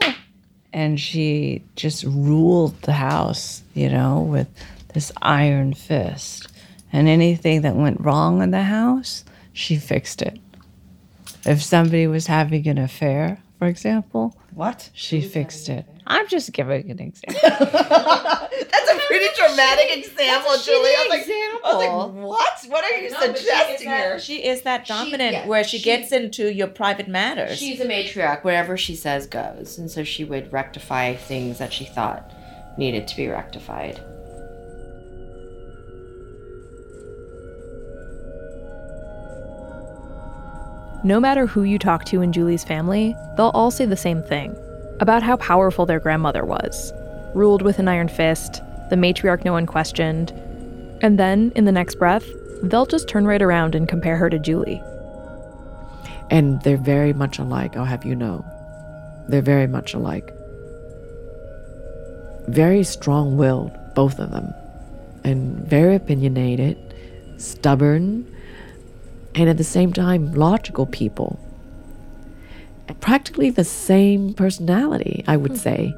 and 0.72 1.00
she 1.00 1.62
just 1.76 2.04
ruled 2.04 2.80
the 2.82 2.92
house, 2.92 3.62
you 3.74 3.88
know, 3.88 4.20
with 4.20 4.48
this 4.94 5.12
iron 5.22 5.74
fist. 5.74 6.48
And 6.92 7.08
anything 7.08 7.62
that 7.62 7.76
went 7.76 8.00
wrong 8.00 8.42
in 8.42 8.50
the 8.50 8.62
house, 8.62 9.24
she 9.52 9.76
fixed 9.76 10.22
it. 10.22 10.38
If 11.46 11.62
somebody 11.62 12.06
was 12.06 12.26
having 12.26 12.66
an 12.68 12.78
affair, 12.78 13.38
for 13.58 13.66
example, 13.68 14.36
what? 14.52 14.90
She 14.94 15.20
fixed 15.20 15.68
it. 15.68 15.86
I'm 16.06 16.26
just 16.28 16.52
giving 16.52 16.90
an 16.90 16.98
example. 17.00 17.40
That's 17.42 18.90
a 18.90 18.98
pretty 19.06 19.26
dramatic 19.36 19.96
example, 19.98 20.50
That's 20.52 20.66
a 20.66 20.70
Julie. 20.70 20.90
I 20.90 21.06
shitty 21.06 21.18
was 21.18 21.28
like, 21.28 21.28
I 21.28 21.74
was 21.74 22.14
like, 22.14 22.24
what? 22.24 22.64
What 22.68 22.84
are 22.84 22.96
you 22.96 23.10
No, 23.10 23.18
but 23.20 23.38
she 23.38 23.44
suggesting 23.44 23.88
that- 23.88 24.00
here? 24.00 24.18
She 24.20 24.44
is 24.44 24.62
that 24.62 24.86
dominant 24.86 25.32
yeah, 25.32 25.46
where 25.46 25.62
she, 25.64 25.78
she- 25.78 25.84
gets 25.84 26.12
into 26.12 26.52
your 26.52 26.68
private 26.68 27.06
matters. 27.08 27.58
She's 27.58 27.80
a 27.80 27.84
matriarch. 27.86 28.44
Whatever 28.44 28.76
she 28.76 28.94
says 28.94 29.26
goes. 29.26 29.78
And 29.78 29.90
so 29.90 30.04
she 30.04 30.24
would 30.24 30.52
rectify 30.52 31.14
things 31.14 31.58
that 31.58 31.72
she 31.72 31.84
thought 31.84 32.32
needed 32.78 33.06
to 33.08 33.16
be 33.16 33.28
rectified. 33.28 34.00
No 41.04 41.20
matter 41.20 41.46
who 41.46 41.62
you 41.62 41.78
talk 41.78 42.04
to 42.06 42.22
in 42.22 42.32
Julie's 42.32 42.64
family, 42.64 43.14
they'll 43.36 43.50
all 43.54 43.70
say 43.70 43.84
the 43.84 43.96
same 43.96 44.22
thing 44.22 44.56
about 45.00 45.22
how 45.22 45.36
powerful 45.36 45.86
their 45.86 46.00
grandmother 46.00 46.44
was. 46.44 46.92
Ruled 47.34 47.62
with 47.62 47.78
an 47.78 47.88
iron 47.88 48.08
fist, 48.08 48.62
the 48.88 48.96
matriarch 48.96 49.44
no 49.44 49.52
one 49.52 49.66
questioned. 49.66 50.30
And 51.02 51.18
then, 51.18 51.52
in 51.54 51.66
the 51.66 51.72
next 51.72 51.96
breath, 51.96 52.24
they'll 52.62 52.86
just 52.86 53.08
turn 53.08 53.26
right 53.26 53.42
around 53.42 53.74
and 53.74 53.88
compare 53.88 54.16
her 54.16 54.30
to 54.30 54.38
Julie. 54.38 54.82
And 56.30 56.60
they're 56.62 56.76
very 56.76 57.12
much 57.12 57.38
alike, 57.38 57.76
I'll 57.76 57.84
have 57.84 58.04
you 58.04 58.14
know. 58.14 58.44
They're 59.28 59.42
very 59.42 59.66
much 59.66 59.94
alike. 59.94 60.32
Very 62.48 62.84
strong 62.84 63.36
willed, 63.36 63.72
both 63.94 64.18
of 64.18 64.30
them. 64.30 64.54
And 65.24 65.58
very 65.58 65.96
opinionated, 65.96 66.78
stubborn, 67.36 68.26
and 69.36 69.50
at 69.50 69.58
the 69.58 69.64
same 69.64 69.92
time, 69.92 70.32
logical 70.32 70.86
people. 70.86 71.38
Practically 73.00 73.50
the 73.50 73.64
same 73.64 74.32
personality, 74.32 75.22
I 75.28 75.36
would 75.36 75.52
hmm. 75.52 75.56
say. 75.58 75.94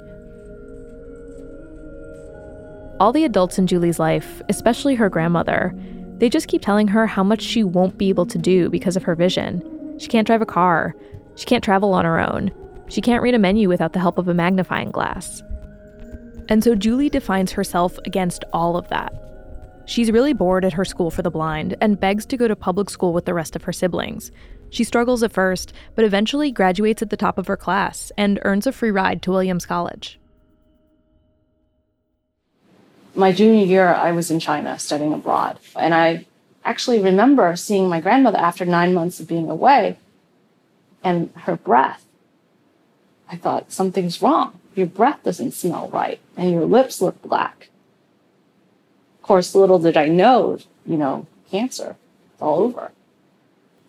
All 3.00 3.12
the 3.12 3.24
adults 3.24 3.58
in 3.58 3.68
Julie's 3.68 4.00
life, 4.00 4.42
especially 4.48 4.96
her 4.96 5.08
grandmother, 5.08 5.72
they 6.18 6.28
just 6.28 6.48
keep 6.48 6.62
telling 6.62 6.88
her 6.88 7.06
how 7.06 7.22
much 7.22 7.40
she 7.40 7.62
won't 7.62 7.96
be 7.96 8.08
able 8.08 8.26
to 8.26 8.38
do 8.38 8.68
because 8.70 8.96
of 8.96 9.04
her 9.04 9.14
vision. 9.14 9.62
She 9.98 10.08
can't 10.08 10.26
drive 10.26 10.42
a 10.42 10.46
car. 10.46 10.96
She 11.36 11.46
can't 11.46 11.62
travel 11.62 11.94
on 11.94 12.04
her 12.04 12.18
own. 12.18 12.50
She 12.88 13.00
can't 13.00 13.22
read 13.22 13.34
a 13.34 13.38
menu 13.38 13.68
without 13.68 13.92
the 13.92 14.00
help 14.00 14.18
of 14.18 14.26
a 14.26 14.34
magnifying 14.34 14.90
glass. 14.90 15.44
And 16.48 16.64
so 16.64 16.74
Julie 16.74 17.10
defines 17.10 17.52
herself 17.52 17.98
against 18.04 18.44
all 18.52 18.76
of 18.76 18.88
that. 18.88 19.12
She's 19.88 20.12
really 20.12 20.34
bored 20.34 20.64
at 20.64 20.74
her 20.74 20.84
school 20.84 21.10
for 21.10 21.22
the 21.22 21.30
blind 21.30 21.74
and 21.80 21.98
begs 21.98 22.26
to 22.26 22.36
go 22.36 22.46
to 22.46 22.54
public 22.54 22.90
school 22.90 23.12
with 23.12 23.24
the 23.24 23.34
rest 23.34 23.56
of 23.56 23.64
her 23.64 23.72
siblings. 23.72 24.30
She 24.70 24.84
struggles 24.84 25.22
at 25.22 25.32
first, 25.32 25.72
but 25.96 26.04
eventually 26.04 26.52
graduates 26.52 27.02
at 27.02 27.10
the 27.10 27.16
top 27.16 27.38
of 27.38 27.46
her 27.46 27.56
class 27.56 28.12
and 28.16 28.38
earns 28.42 28.66
a 28.66 28.72
free 28.72 28.90
ride 28.90 29.22
to 29.22 29.30
Williams 29.30 29.66
College. 29.66 30.20
my 33.18 33.32
junior 33.32 33.64
year, 33.64 33.88
I 33.88 34.12
was 34.12 34.30
in 34.30 34.38
China 34.38 34.78
studying 34.78 35.12
abroad. 35.12 35.58
And 35.74 35.92
I 35.92 36.26
actually 36.64 37.00
remember 37.00 37.56
seeing 37.56 37.88
my 37.88 38.00
grandmother 38.00 38.38
after 38.38 38.64
nine 38.64 38.94
months 38.94 39.18
of 39.18 39.26
being 39.26 39.50
away 39.50 39.98
and 41.02 41.30
her 41.34 41.56
breath. 41.56 42.04
I 43.30 43.36
thought, 43.36 43.72
something's 43.72 44.22
wrong. 44.22 44.58
Your 44.74 44.86
breath 44.86 45.22
doesn't 45.24 45.52
smell 45.52 45.88
right 45.88 46.20
and 46.36 46.50
your 46.50 46.64
lips 46.64 47.02
look 47.02 47.20
black. 47.20 47.68
Of 49.28 49.30
course, 49.30 49.54
little 49.54 49.78
did 49.78 49.98
I 49.98 50.08
know, 50.08 50.56
you 50.86 50.96
know, 50.96 51.26
cancer. 51.50 51.96
It's 52.32 52.40
all 52.40 52.60
over. 52.60 52.92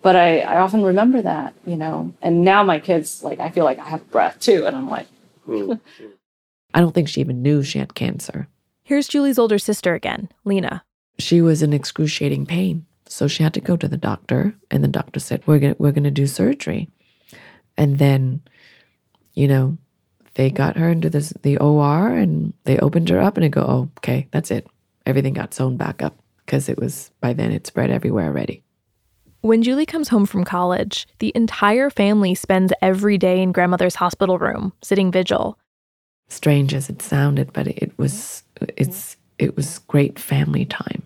But 0.01 0.17
I, 0.17 0.41
I 0.41 0.60
often 0.60 0.84
remember 0.84 1.22
that, 1.22 1.53
you 1.65 1.77
know, 1.77 2.13
and 2.22 2.43
now 2.43 2.62
my 2.62 2.77
kids, 2.77 3.24
like, 3.24 3.39
I 3.39 3.50
feel 3.50 3.63
like 3.63 3.79
I 3.79 3.88
have 3.88 4.12
breath 4.12 4.41
too. 4.41 4.65
And 4.65 4.75
I'm 4.75 4.89
like, 4.89 5.08
hmm. 5.46 5.75
I 6.74 6.81
don't 6.81 6.93
think 6.93 7.08
she 7.08 7.22
even 7.22 7.41
knew 7.41 7.63
she 7.63 7.79
had 7.79 7.96
cancer. 7.96 8.50
Here's 8.84 9.08
Julie's 9.08 9.39
older 9.39 9.58
sister 9.58 9.93
again, 9.93 10.27
Lena. 10.43 10.84
She 11.19 11.39
was 11.39 11.63
in 11.63 11.72
excruciating 11.72 12.46
pain. 12.46 12.86
So 13.05 13.29
she 13.29 13.41
had 13.41 13.53
to 13.53 13.62
go 13.62 13.77
to 13.77 13.88
the 13.88 13.96
doctor, 13.96 14.53
and 14.69 14.84
the 14.84 14.89
doctor 14.89 15.22
said, 15.22 15.41
We're 15.46 15.60
gonna 15.60 15.75
we're 15.79 15.93
gonna 15.93 16.12
do 16.12 16.27
surgery. 16.27 16.89
And 17.77 17.98
then, 17.98 18.41
you 19.36 19.48
know, 19.48 19.77
they 20.34 20.50
got 20.50 20.75
her 20.75 20.89
into 20.89 21.10
this 21.10 21.31
the 21.43 21.58
OR 21.60 22.10
and 22.10 22.51
they 22.65 22.77
opened 22.79 23.08
her 23.08 23.22
up 23.22 23.38
and 23.38 23.46
they 23.46 23.50
go, 23.50 23.62
Oh, 23.62 23.89
okay, 24.00 24.27
that's 24.31 24.51
it. 24.51 24.67
Everything 25.09 25.33
got 25.33 25.55
sewn 25.55 25.75
back 25.75 26.03
up 26.03 26.19
because 26.45 26.69
it 26.69 26.77
was 26.77 27.09
by 27.19 27.33
then 27.33 27.51
it 27.51 27.65
spread 27.65 27.89
everywhere 27.89 28.27
already. 28.27 28.61
When 29.41 29.63
Julie 29.63 29.87
comes 29.87 30.09
home 30.09 30.27
from 30.27 30.43
college, 30.43 31.07
the 31.17 31.31
entire 31.33 31.89
family 31.89 32.35
spends 32.35 32.71
every 32.79 33.17
day 33.17 33.41
in 33.41 33.51
grandmother's 33.51 33.95
hospital 33.95 34.37
room, 34.37 34.71
sitting 34.83 35.11
vigil. 35.11 35.57
Strange 36.27 36.75
as 36.75 36.91
it 36.91 37.01
sounded, 37.01 37.51
but 37.53 37.65
it 37.65 37.91
was 37.97 38.43
it's 38.77 39.17
it 39.39 39.55
was 39.55 39.79
great 39.79 40.19
family 40.19 40.65
time. 40.65 41.01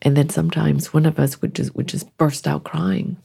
And 0.00 0.16
then 0.16 0.30
sometimes 0.30 0.94
one 0.94 1.04
of 1.04 1.18
us 1.18 1.42
would 1.42 1.54
just 1.54 1.76
would 1.76 1.86
just 1.86 2.16
burst 2.16 2.48
out 2.48 2.64
crying. 2.64 3.18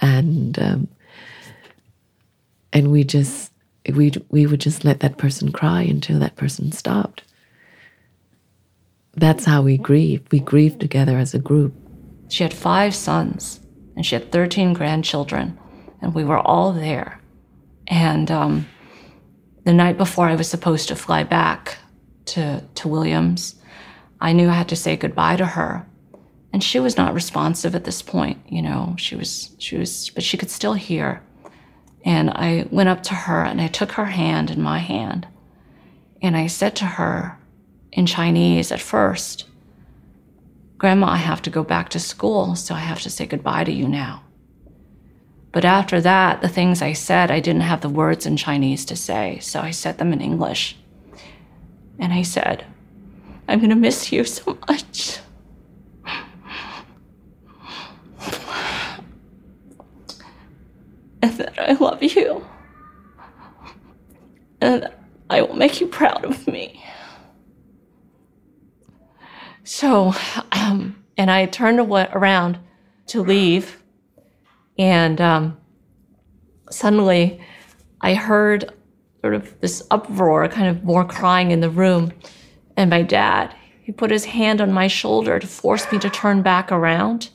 And 0.00 0.58
um, 0.58 0.88
and 2.72 2.90
we 2.90 3.04
just 3.04 3.52
we 3.90 4.12
we 4.30 4.46
would 4.46 4.60
just 4.60 4.84
let 4.84 5.00
that 5.00 5.18
person 5.18 5.52
cry 5.52 5.82
until 5.82 6.18
that 6.20 6.36
person 6.36 6.72
stopped. 6.72 7.22
That's 9.14 9.44
how 9.44 9.62
we 9.62 9.78
grieve. 9.78 10.22
We 10.30 10.40
grieve 10.40 10.78
together 10.78 11.18
as 11.18 11.34
a 11.34 11.38
group. 11.38 11.74
She 12.28 12.42
had 12.42 12.54
five 12.54 12.94
sons 12.94 13.60
and 13.96 14.06
she 14.06 14.14
had 14.14 14.30
13 14.30 14.74
grandchildren, 14.74 15.58
and 16.00 16.14
we 16.14 16.22
were 16.22 16.38
all 16.38 16.72
there. 16.72 17.20
And 17.88 18.30
um, 18.30 18.68
the 19.64 19.72
night 19.72 19.98
before 19.98 20.28
I 20.28 20.36
was 20.36 20.48
supposed 20.48 20.86
to 20.88 20.94
fly 20.94 21.24
back 21.24 21.78
to, 22.26 22.62
to 22.76 22.88
Williams, 22.88 23.56
I 24.20 24.32
knew 24.32 24.48
I 24.48 24.54
had 24.54 24.68
to 24.68 24.76
say 24.76 24.96
goodbye 24.96 25.36
to 25.36 25.46
her. 25.46 25.84
And 26.52 26.62
she 26.62 26.78
was 26.78 26.96
not 26.96 27.12
responsive 27.12 27.74
at 27.74 27.84
this 27.84 28.00
point, 28.00 28.38
you 28.48 28.62
know, 28.62 28.94
she 28.98 29.16
was, 29.16 29.50
she 29.58 29.76
was, 29.76 30.10
but 30.10 30.22
she 30.22 30.36
could 30.36 30.50
still 30.50 30.74
hear. 30.74 31.22
And 32.04 32.30
I 32.30 32.66
went 32.70 32.88
up 32.88 33.02
to 33.04 33.14
her 33.14 33.44
and 33.44 33.60
I 33.60 33.66
took 33.66 33.92
her 33.92 34.06
hand 34.06 34.50
in 34.50 34.62
my 34.62 34.78
hand. 34.78 35.26
And 36.22 36.36
I 36.36 36.46
said 36.46 36.74
to 36.76 36.84
her 36.84 37.38
in 37.92 38.06
Chinese 38.06 38.72
at 38.72 38.80
first, 38.80 39.44
Grandma, 40.78 41.08
I 41.08 41.16
have 41.16 41.42
to 41.42 41.50
go 41.50 41.64
back 41.64 41.88
to 41.90 41.98
school, 41.98 42.54
so 42.54 42.74
I 42.74 42.78
have 42.78 43.00
to 43.00 43.10
say 43.10 43.26
goodbye 43.26 43.64
to 43.64 43.72
you 43.72 43.88
now. 43.88 44.22
But 45.50 45.64
after 45.64 46.00
that, 46.00 46.40
the 46.40 46.48
things 46.48 46.82
I 46.82 46.92
said, 46.92 47.30
I 47.30 47.40
didn't 47.40 47.62
have 47.62 47.80
the 47.80 47.88
words 47.88 48.26
in 48.26 48.36
Chinese 48.36 48.84
to 48.86 48.96
say, 48.96 49.38
so 49.40 49.60
I 49.60 49.72
said 49.72 49.98
them 49.98 50.12
in 50.12 50.20
English. 50.20 50.76
And 51.98 52.12
I 52.12 52.22
said, 52.22 52.64
I'm 53.48 53.58
going 53.58 53.70
to 53.70 53.76
miss 53.76 54.12
you 54.12 54.22
so 54.24 54.56
much. 54.68 55.18
And 61.22 61.32
that 61.38 61.58
I 61.58 61.72
love 61.72 62.02
you. 62.02 62.46
And 64.60 64.88
I 65.30 65.42
will 65.42 65.56
make 65.56 65.80
you 65.80 65.86
proud 65.86 66.24
of 66.24 66.46
me. 66.46 66.84
So, 69.64 70.14
um, 70.52 71.04
and 71.16 71.30
I 71.30 71.46
turned 71.46 71.78
around 71.78 72.58
to 73.08 73.22
leave, 73.22 73.82
and 74.78 75.20
um, 75.20 75.58
suddenly 76.70 77.40
I 78.00 78.14
heard 78.14 78.72
sort 79.20 79.34
of 79.34 79.60
this 79.60 79.82
uproar, 79.90 80.48
kind 80.48 80.68
of 80.68 80.84
more 80.84 81.04
crying 81.04 81.50
in 81.50 81.60
the 81.60 81.70
room. 81.70 82.12
And 82.76 82.88
my 82.88 83.02
dad, 83.02 83.54
he 83.82 83.92
put 83.92 84.10
his 84.10 84.24
hand 84.24 84.60
on 84.60 84.72
my 84.72 84.86
shoulder 84.86 85.38
to 85.38 85.46
force 85.46 85.90
me 85.92 85.98
to 85.98 86.08
turn 86.08 86.42
back 86.42 86.70
around. 86.72 87.30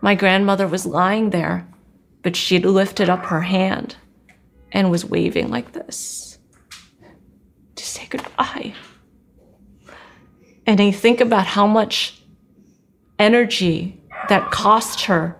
My 0.00 0.14
grandmother 0.14 0.68
was 0.68 0.86
lying 0.86 1.30
there, 1.30 1.66
but 2.26 2.34
she'd 2.34 2.64
lifted 2.66 3.08
up 3.08 3.26
her 3.26 3.42
hand 3.42 3.94
and 4.72 4.90
was 4.90 5.04
waving 5.04 5.48
like 5.48 5.70
this 5.70 6.40
to 7.76 7.86
say 7.86 8.04
goodbye. 8.10 8.74
And 10.66 10.80
I 10.80 10.90
think 10.90 11.20
about 11.20 11.46
how 11.46 11.68
much 11.68 12.20
energy 13.20 14.02
that 14.28 14.50
cost 14.50 15.02
her 15.02 15.36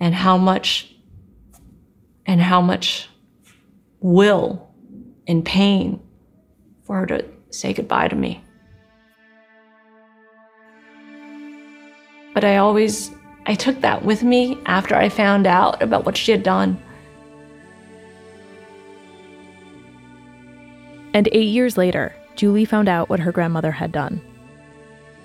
and 0.00 0.14
how 0.14 0.36
much 0.36 0.94
and 2.26 2.42
how 2.42 2.60
much 2.60 3.08
will 4.00 4.70
and 5.26 5.42
pain 5.42 5.98
for 6.84 6.96
her 6.96 7.06
to 7.06 7.24
say 7.48 7.72
goodbye 7.72 8.08
to 8.08 8.16
me. 8.16 8.44
But 12.34 12.44
I 12.44 12.58
always 12.58 13.12
I 13.48 13.54
took 13.54 13.80
that 13.80 14.04
with 14.04 14.22
me 14.22 14.58
after 14.66 14.94
I 14.94 15.08
found 15.08 15.46
out 15.46 15.82
about 15.82 16.04
what 16.04 16.18
she 16.18 16.32
had 16.32 16.42
done. 16.42 16.80
And 21.14 21.30
eight 21.32 21.48
years 21.48 21.78
later, 21.78 22.14
Julie 22.36 22.66
found 22.66 22.90
out 22.90 23.08
what 23.08 23.20
her 23.20 23.32
grandmother 23.32 23.72
had 23.72 23.90
done. 23.90 24.20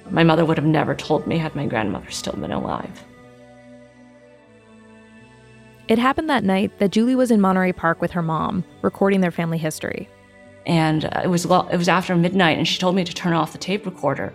My 0.09 0.23
mother 0.23 0.45
would 0.45 0.57
have 0.57 0.65
never 0.65 0.95
told 0.95 1.27
me 1.27 1.37
had 1.37 1.53
my 1.53 1.65
grandmother 1.65 2.09
still 2.11 2.33
been 2.33 2.53
alive. 2.53 3.03
It 5.89 5.99
happened 5.99 6.29
that 6.29 6.45
night 6.45 6.79
that 6.79 6.91
Julie 6.91 7.15
was 7.15 7.29
in 7.29 7.41
Monterey 7.41 7.73
Park 7.73 7.99
with 7.99 8.11
her 8.11 8.21
mom, 8.21 8.63
recording 8.81 9.19
their 9.19 9.31
family 9.31 9.57
history. 9.57 10.07
And 10.65 11.03
uh, 11.03 11.21
it 11.25 11.27
was 11.27 11.43
it 11.43 11.77
was 11.77 11.89
after 11.89 12.15
midnight, 12.15 12.57
and 12.57 12.65
she 12.65 12.79
told 12.79 12.95
me 12.95 13.03
to 13.03 13.13
turn 13.13 13.33
off 13.33 13.51
the 13.51 13.57
tape 13.57 13.85
recorder. 13.85 14.33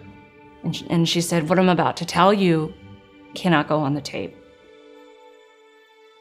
And 0.63 0.77
she, 0.77 0.87
and 0.91 1.09
she 1.09 1.23
said, 1.23 1.49
"What 1.49 1.59
I'm 1.59 1.71
about 1.71 1.97
to 1.97 2.05
tell 2.05 2.35
you 2.35 2.75
cannot 3.35 3.69
go 3.69 3.79
on 3.81 3.95
the 3.95 4.01
tape." 4.01 4.37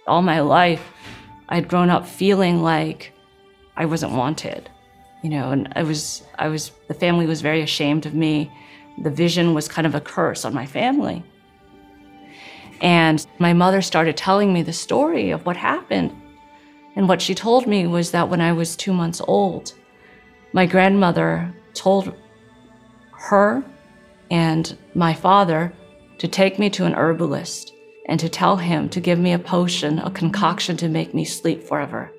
All 0.08 0.22
my 0.22 0.40
life, 0.40 0.94
I'd 1.50 1.68
grown 1.68 1.90
up 1.90 2.08
feeling 2.08 2.62
like 2.62 3.14
I 3.76 3.86
wasn't 3.86 4.14
wanted, 4.14 4.70
you 5.24 5.30
know, 5.30 5.52
and 5.52 5.72
I 5.76 5.84
was 5.84 6.24
I 6.38 6.48
was 6.48 6.72
the 6.88 6.94
family 6.94 7.26
was 7.26 7.42
very 7.42 7.62
ashamed 7.62 8.06
of 8.06 8.14
me. 8.14 8.52
The 9.04 9.12
vision 9.12 9.54
was 9.54 9.68
kind 9.68 9.86
of 9.86 9.96
a 9.96 10.02
curse 10.02 10.46
on 10.46 10.54
my 10.54 10.66
family. 10.66 11.24
And 12.82 13.26
my 13.40 13.54
mother 13.54 13.82
started 13.82 14.18
telling 14.18 14.54
me 14.54 14.62
the 14.62 14.74
story 14.74 15.32
of 15.32 15.46
what 15.46 15.58
happened. 15.58 16.16
And 16.96 17.08
what 17.08 17.22
she 17.22 17.36
told 17.36 17.68
me 17.68 17.88
was 17.88 18.12
that 18.12 18.30
when 18.30 18.42
I 18.42 18.54
was 18.54 18.76
two 18.76 18.94
months 18.94 19.22
old, 19.28 19.74
my 20.54 20.66
grandmother 20.66 21.54
told 21.74 22.14
her 23.12 23.64
and 24.32 24.78
my 24.96 25.14
father 25.14 25.74
to 26.20 26.28
take 26.28 26.58
me 26.58 26.70
to 26.72 26.86
an 26.86 26.94
herbalist 26.94 27.74
and 28.08 28.20
to 28.20 28.30
tell 28.30 28.58
him 28.58 28.90
to 28.90 29.00
give 29.00 29.20
me 29.20 29.34
a 29.34 29.40
potion, 29.40 30.00
a 30.00 30.12
concoction 30.12 30.78
to 30.78 30.88
make 30.88 31.14
me 31.14 31.26
sleep 31.26 31.64
forever. 31.64 32.12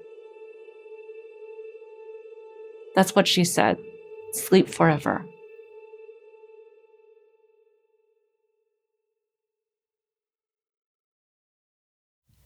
That's 2.94 3.14
what 3.14 3.28
she 3.28 3.44
said 3.44 3.78
sleep 4.32 4.68
forever. 4.68 5.24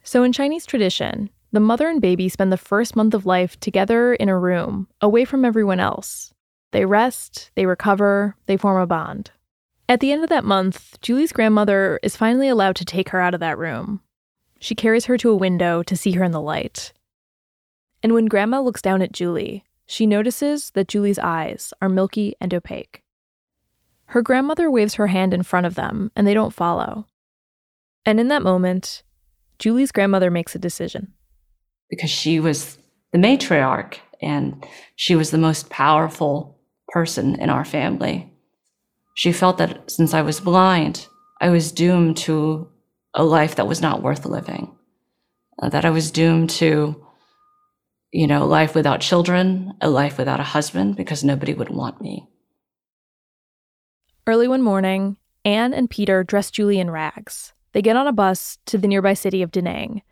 So, 0.04 0.22
in 0.22 0.32
Chinese 0.32 0.66
tradition, 0.66 1.30
the 1.52 1.60
mother 1.60 1.88
and 1.88 2.00
baby 2.00 2.28
spend 2.28 2.52
the 2.52 2.56
first 2.56 2.96
month 2.96 3.14
of 3.14 3.26
life 3.26 3.58
together 3.60 4.14
in 4.14 4.28
a 4.28 4.38
room, 4.38 4.88
away 5.00 5.24
from 5.24 5.44
everyone 5.44 5.80
else. 5.80 6.32
They 6.72 6.84
rest, 6.84 7.50
they 7.54 7.66
recover, 7.66 8.36
they 8.46 8.56
form 8.56 8.80
a 8.80 8.86
bond. 8.86 9.30
At 9.92 10.00
the 10.00 10.10
end 10.10 10.22
of 10.22 10.30
that 10.30 10.46
month, 10.46 10.98
Julie's 11.02 11.32
grandmother 11.32 12.00
is 12.02 12.16
finally 12.16 12.48
allowed 12.48 12.76
to 12.76 12.84
take 12.86 13.10
her 13.10 13.20
out 13.20 13.34
of 13.34 13.40
that 13.40 13.58
room. 13.58 14.00
She 14.58 14.74
carries 14.74 15.04
her 15.04 15.18
to 15.18 15.28
a 15.28 15.36
window 15.36 15.82
to 15.82 15.94
see 15.94 16.12
her 16.12 16.24
in 16.24 16.32
the 16.32 16.40
light. 16.40 16.94
And 18.02 18.14
when 18.14 18.24
Grandma 18.24 18.62
looks 18.62 18.80
down 18.80 19.02
at 19.02 19.12
Julie, 19.12 19.64
she 19.84 20.06
notices 20.06 20.70
that 20.70 20.88
Julie's 20.88 21.18
eyes 21.18 21.74
are 21.82 21.90
milky 21.90 22.34
and 22.40 22.54
opaque. 22.54 23.02
Her 24.06 24.22
grandmother 24.22 24.70
waves 24.70 24.94
her 24.94 25.08
hand 25.08 25.34
in 25.34 25.42
front 25.42 25.66
of 25.66 25.74
them, 25.74 26.10
and 26.16 26.26
they 26.26 26.32
don't 26.32 26.54
follow. 26.54 27.04
And 28.06 28.18
in 28.18 28.28
that 28.28 28.42
moment, 28.42 29.02
Julie's 29.58 29.92
grandmother 29.92 30.30
makes 30.30 30.54
a 30.54 30.58
decision. 30.58 31.12
Because 31.90 32.08
she 32.08 32.40
was 32.40 32.78
the 33.10 33.18
matriarch 33.18 33.98
and 34.22 34.66
she 34.96 35.14
was 35.16 35.32
the 35.32 35.36
most 35.36 35.68
powerful 35.68 36.58
person 36.88 37.38
in 37.38 37.50
our 37.50 37.66
family. 37.66 38.31
She 39.14 39.32
felt 39.32 39.58
that 39.58 39.90
since 39.90 40.14
I 40.14 40.22
was 40.22 40.40
blind, 40.40 41.06
I 41.40 41.50
was 41.50 41.72
doomed 41.72 42.16
to 42.18 42.68
a 43.14 43.24
life 43.24 43.56
that 43.56 43.68
was 43.68 43.80
not 43.80 44.02
worth 44.02 44.24
living, 44.24 44.74
uh, 45.60 45.68
that 45.68 45.84
I 45.84 45.90
was 45.90 46.10
doomed 46.10 46.50
to, 46.50 47.06
you 48.10 48.26
know, 48.26 48.46
life 48.46 48.74
without 48.74 49.00
children, 49.00 49.74
a 49.80 49.90
life 49.90 50.18
without 50.18 50.40
a 50.40 50.44
husband, 50.44 50.96
because 50.96 51.22
nobody 51.22 51.52
would 51.52 51.68
want 51.68 52.00
me. 52.00 52.26
Early 54.26 54.48
one 54.48 54.62
morning, 54.62 55.16
Anne 55.44 55.74
and 55.74 55.90
Peter 55.90 56.22
dress 56.22 56.50
Julie 56.50 56.78
in 56.78 56.90
rags. 56.90 57.52
They 57.72 57.82
get 57.82 57.96
on 57.96 58.06
a 58.06 58.12
bus 58.12 58.58
to 58.66 58.78
the 58.78 58.88
nearby 58.88 59.14
city 59.14 59.42
of 59.42 59.50
Da 59.50 59.60
Nang. 59.60 60.02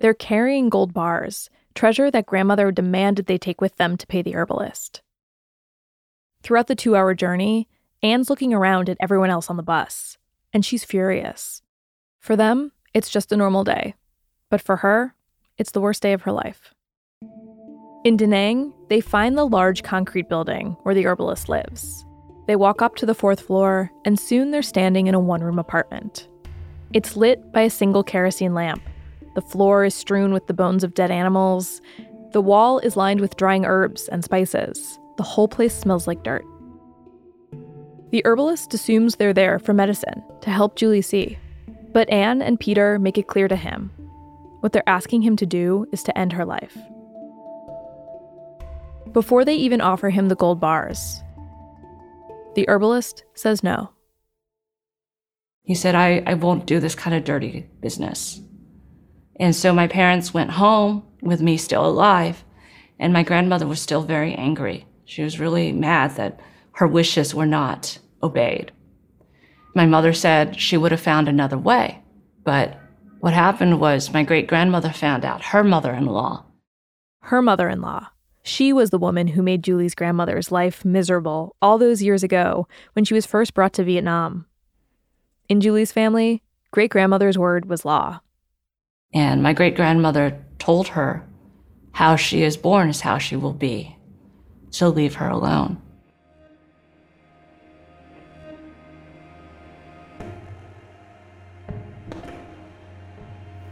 They're 0.00 0.14
carrying 0.14 0.68
gold 0.68 0.92
bars, 0.92 1.48
treasure 1.74 2.10
that 2.10 2.26
grandmother 2.26 2.72
demanded 2.72 3.26
they 3.26 3.38
take 3.38 3.60
with 3.60 3.76
them 3.76 3.96
to 3.96 4.06
pay 4.06 4.20
the 4.20 4.34
herbalist. 4.34 5.02
Throughout 6.42 6.66
the 6.66 6.74
two 6.74 6.96
hour 6.96 7.14
journey, 7.14 7.68
Anne's 8.04 8.28
looking 8.28 8.52
around 8.52 8.88
at 8.88 8.96
everyone 9.00 9.30
else 9.30 9.48
on 9.48 9.56
the 9.56 9.62
bus, 9.62 10.18
and 10.52 10.64
she's 10.64 10.84
furious. 10.84 11.62
For 12.18 12.34
them, 12.34 12.72
it's 12.92 13.08
just 13.08 13.30
a 13.30 13.36
normal 13.36 13.62
day, 13.62 13.94
but 14.50 14.60
for 14.60 14.76
her, 14.76 15.14
it's 15.56 15.70
the 15.70 15.80
worst 15.80 16.02
day 16.02 16.12
of 16.12 16.22
her 16.22 16.32
life. 16.32 16.74
In 18.04 18.16
Da 18.16 18.26
Nang, 18.26 18.74
they 18.88 19.00
find 19.00 19.38
the 19.38 19.46
large 19.46 19.84
concrete 19.84 20.28
building 20.28 20.76
where 20.82 20.96
the 20.96 21.06
herbalist 21.06 21.48
lives. 21.48 22.04
They 22.48 22.56
walk 22.56 22.82
up 22.82 22.96
to 22.96 23.06
the 23.06 23.14
fourth 23.14 23.40
floor, 23.40 23.92
and 24.04 24.18
soon 24.18 24.50
they're 24.50 24.62
standing 24.62 25.06
in 25.06 25.14
a 25.14 25.20
one 25.20 25.44
room 25.44 25.60
apartment. 25.60 26.26
It's 26.92 27.16
lit 27.16 27.52
by 27.52 27.60
a 27.60 27.70
single 27.70 28.02
kerosene 28.02 28.52
lamp. 28.52 28.82
The 29.36 29.42
floor 29.42 29.84
is 29.84 29.94
strewn 29.94 30.32
with 30.32 30.48
the 30.48 30.54
bones 30.54 30.82
of 30.82 30.94
dead 30.94 31.12
animals. 31.12 31.80
The 32.32 32.42
wall 32.42 32.80
is 32.80 32.96
lined 32.96 33.20
with 33.20 33.36
drying 33.36 33.64
herbs 33.64 34.08
and 34.08 34.24
spices. 34.24 34.98
The 35.18 35.22
whole 35.22 35.46
place 35.46 35.72
smells 35.72 36.08
like 36.08 36.24
dirt. 36.24 36.44
The 38.12 38.22
herbalist 38.26 38.74
assumes 38.74 39.16
they're 39.16 39.32
there 39.32 39.58
for 39.58 39.72
medicine 39.72 40.22
to 40.42 40.50
help 40.50 40.76
Julie 40.76 41.00
see. 41.00 41.38
But 41.92 42.10
Anne 42.10 42.42
and 42.42 42.60
Peter 42.60 42.98
make 42.98 43.16
it 43.16 43.26
clear 43.26 43.48
to 43.48 43.56
him 43.56 43.90
what 44.60 44.72
they're 44.72 44.88
asking 44.88 45.22
him 45.22 45.34
to 45.36 45.46
do 45.46 45.86
is 45.92 46.02
to 46.04 46.16
end 46.16 46.34
her 46.34 46.44
life. 46.44 46.76
Before 49.12 49.46
they 49.46 49.54
even 49.54 49.80
offer 49.80 50.10
him 50.10 50.28
the 50.28 50.34
gold 50.34 50.60
bars, 50.60 51.22
the 52.54 52.68
herbalist 52.68 53.24
says 53.34 53.62
no. 53.62 53.90
He 55.62 55.74
said, 55.74 55.94
I, 55.94 56.22
I 56.26 56.34
won't 56.34 56.66
do 56.66 56.80
this 56.80 56.94
kind 56.94 57.16
of 57.16 57.24
dirty 57.24 57.66
business. 57.80 58.40
And 59.36 59.56
so 59.56 59.72
my 59.72 59.88
parents 59.88 60.34
went 60.34 60.50
home 60.50 61.02
with 61.22 61.40
me 61.40 61.56
still 61.56 61.86
alive, 61.86 62.44
and 62.98 63.12
my 63.12 63.22
grandmother 63.22 63.66
was 63.66 63.80
still 63.80 64.02
very 64.02 64.34
angry. 64.34 64.86
She 65.06 65.22
was 65.22 65.40
really 65.40 65.72
mad 65.72 66.16
that 66.16 66.38
her 66.72 66.86
wishes 66.86 67.34
were 67.34 67.46
not 67.46 67.98
obeyed. 68.22 68.72
My 69.74 69.86
mother 69.86 70.12
said 70.12 70.60
she 70.60 70.76
would 70.76 70.92
have 70.92 71.00
found 71.00 71.28
another 71.28 71.58
way, 71.58 72.02
but 72.44 72.78
what 73.20 73.32
happened 73.32 73.80
was 73.80 74.12
my 74.12 74.22
great 74.22 74.46
grandmother 74.46 74.90
found 74.90 75.24
out, 75.24 75.42
her 75.46 75.62
mother 75.62 75.92
in 75.92 76.06
law. 76.06 76.44
Her 77.20 77.40
mother 77.40 77.68
in 77.68 77.80
law. 77.80 78.08
She 78.42 78.72
was 78.72 78.90
the 78.90 78.98
woman 78.98 79.28
who 79.28 79.42
made 79.42 79.62
Julie's 79.62 79.94
grandmother's 79.94 80.50
life 80.50 80.84
miserable 80.84 81.54
all 81.62 81.78
those 81.78 82.02
years 82.02 82.24
ago 82.24 82.66
when 82.94 83.04
she 83.04 83.14
was 83.14 83.24
first 83.24 83.54
brought 83.54 83.72
to 83.74 83.84
Vietnam. 83.84 84.46
In 85.48 85.60
Julie's 85.60 85.92
family, 85.92 86.42
great 86.72 86.90
grandmother's 86.90 87.38
word 87.38 87.66
was 87.66 87.84
law. 87.84 88.20
And 89.14 89.42
my 89.42 89.52
great 89.52 89.76
grandmother 89.76 90.44
told 90.58 90.88
her, 90.88 91.24
How 91.92 92.16
she 92.16 92.42
is 92.42 92.56
born 92.56 92.88
is 92.88 93.02
how 93.02 93.18
she 93.18 93.36
will 93.36 93.52
be. 93.52 93.96
So 94.70 94.88
leave 94.88 95.14
her 95.16 95.28
alone. 95.28 95.80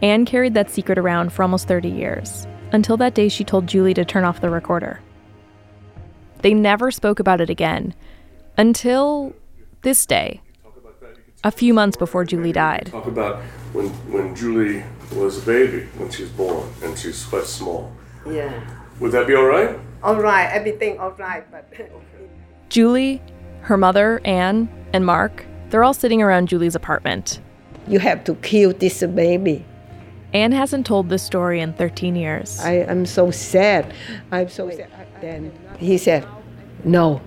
Anne 0.03 0.25
carried 0.25 0.55
that 0.55 0.71
secret 0.71 0.99
around 0.99 1.33
for 1.33 1.43
almost 1.43 1.69
30 1.69 1.89
years, 1.89 2.47
until 2.73 2.97
that 2.97 3.15
day 3.15 3.29
she 3.29 3.45
told 3.45 3.67
Julie 3.67 3.95
to 3.95 4.05
turn 4.05 4.25
off 4.25 4.41
the 4.41 4.51
recorder. 4.51 5.01
They 6.43 6.55
never 6.55 6.91
spoke 6.91 7.21
about 7.21 7.41
it 7.41 7.51
again 7.51 7.95
until 8.57 9.35
this 9.83 10.07
day, 10.07 10.41
a 11.45 11.51
few 11.51 11.73
months 11.73 11.97
before 11.97 12.25
Julie 12.25 12.53
died. 12.53 12.89
Talk 12.91 13.07
about 13.07 13.43
when, 13.73 13.89
when 14.13 14.35
Julie 14.35 14.85
was 15.15 15.43
a 15.43 15.47
baby, 15.47 15.87
when 15.97 16.11
she 16.11 16.23
was 16.23 16.33
born, 16.33 16.69
and 16.83 16.99
she's 16.99 17.25
quite 17.25 17.45
small. 17.45 17.93
Yeah. 18.27 18.61
Would 19.01 19.13
that 19.13 19.27
be 19.27 19.35
all 19.35 19.45
right? 19.45 19.79
All 20.03 20.17
right, 20.17 20.47
everything 20.47 20.99
all 20.99 21.13
right, 21.13 21.51
but. 21.51 21.73
Julie, 22.69 23.23
her 23.63 23.77
mother, 23.77 24.21
Anne, 24.25 24.69
and 24.93 25.05
Mark, 25.05 25.45
they're 25.71 25.85
all 25.85 25.95
sitting 25.95 26.23
around 26.23 26.49
Julie's 26.49 26.75
apartment. 26.75 27.41
You 27.89 27.99
have 27.99 28.25
to 28.25 28.35
kill 28.37 28.73
this 28.73 29.03
baby. 29.03 29.65
Anne 30.33 30.53
hasn't 30.53 30.87
told 30.87 31.09
this 31.09 31.23
story 31.23 31.61
in 31.61 31.73
13 31.73 32.15
years. 32.15 32.61
I 32.61 32.73
am 32.73 33.05
so 33.05 33.31
sad. 33.31 33.93
I'm 34.31 34.49
so 34.49 34.71
sad. 34.71 34.89
Then 35.21 35.53
he 35.79 35.99
said, 35.99 36.27
no, 36.85 37.21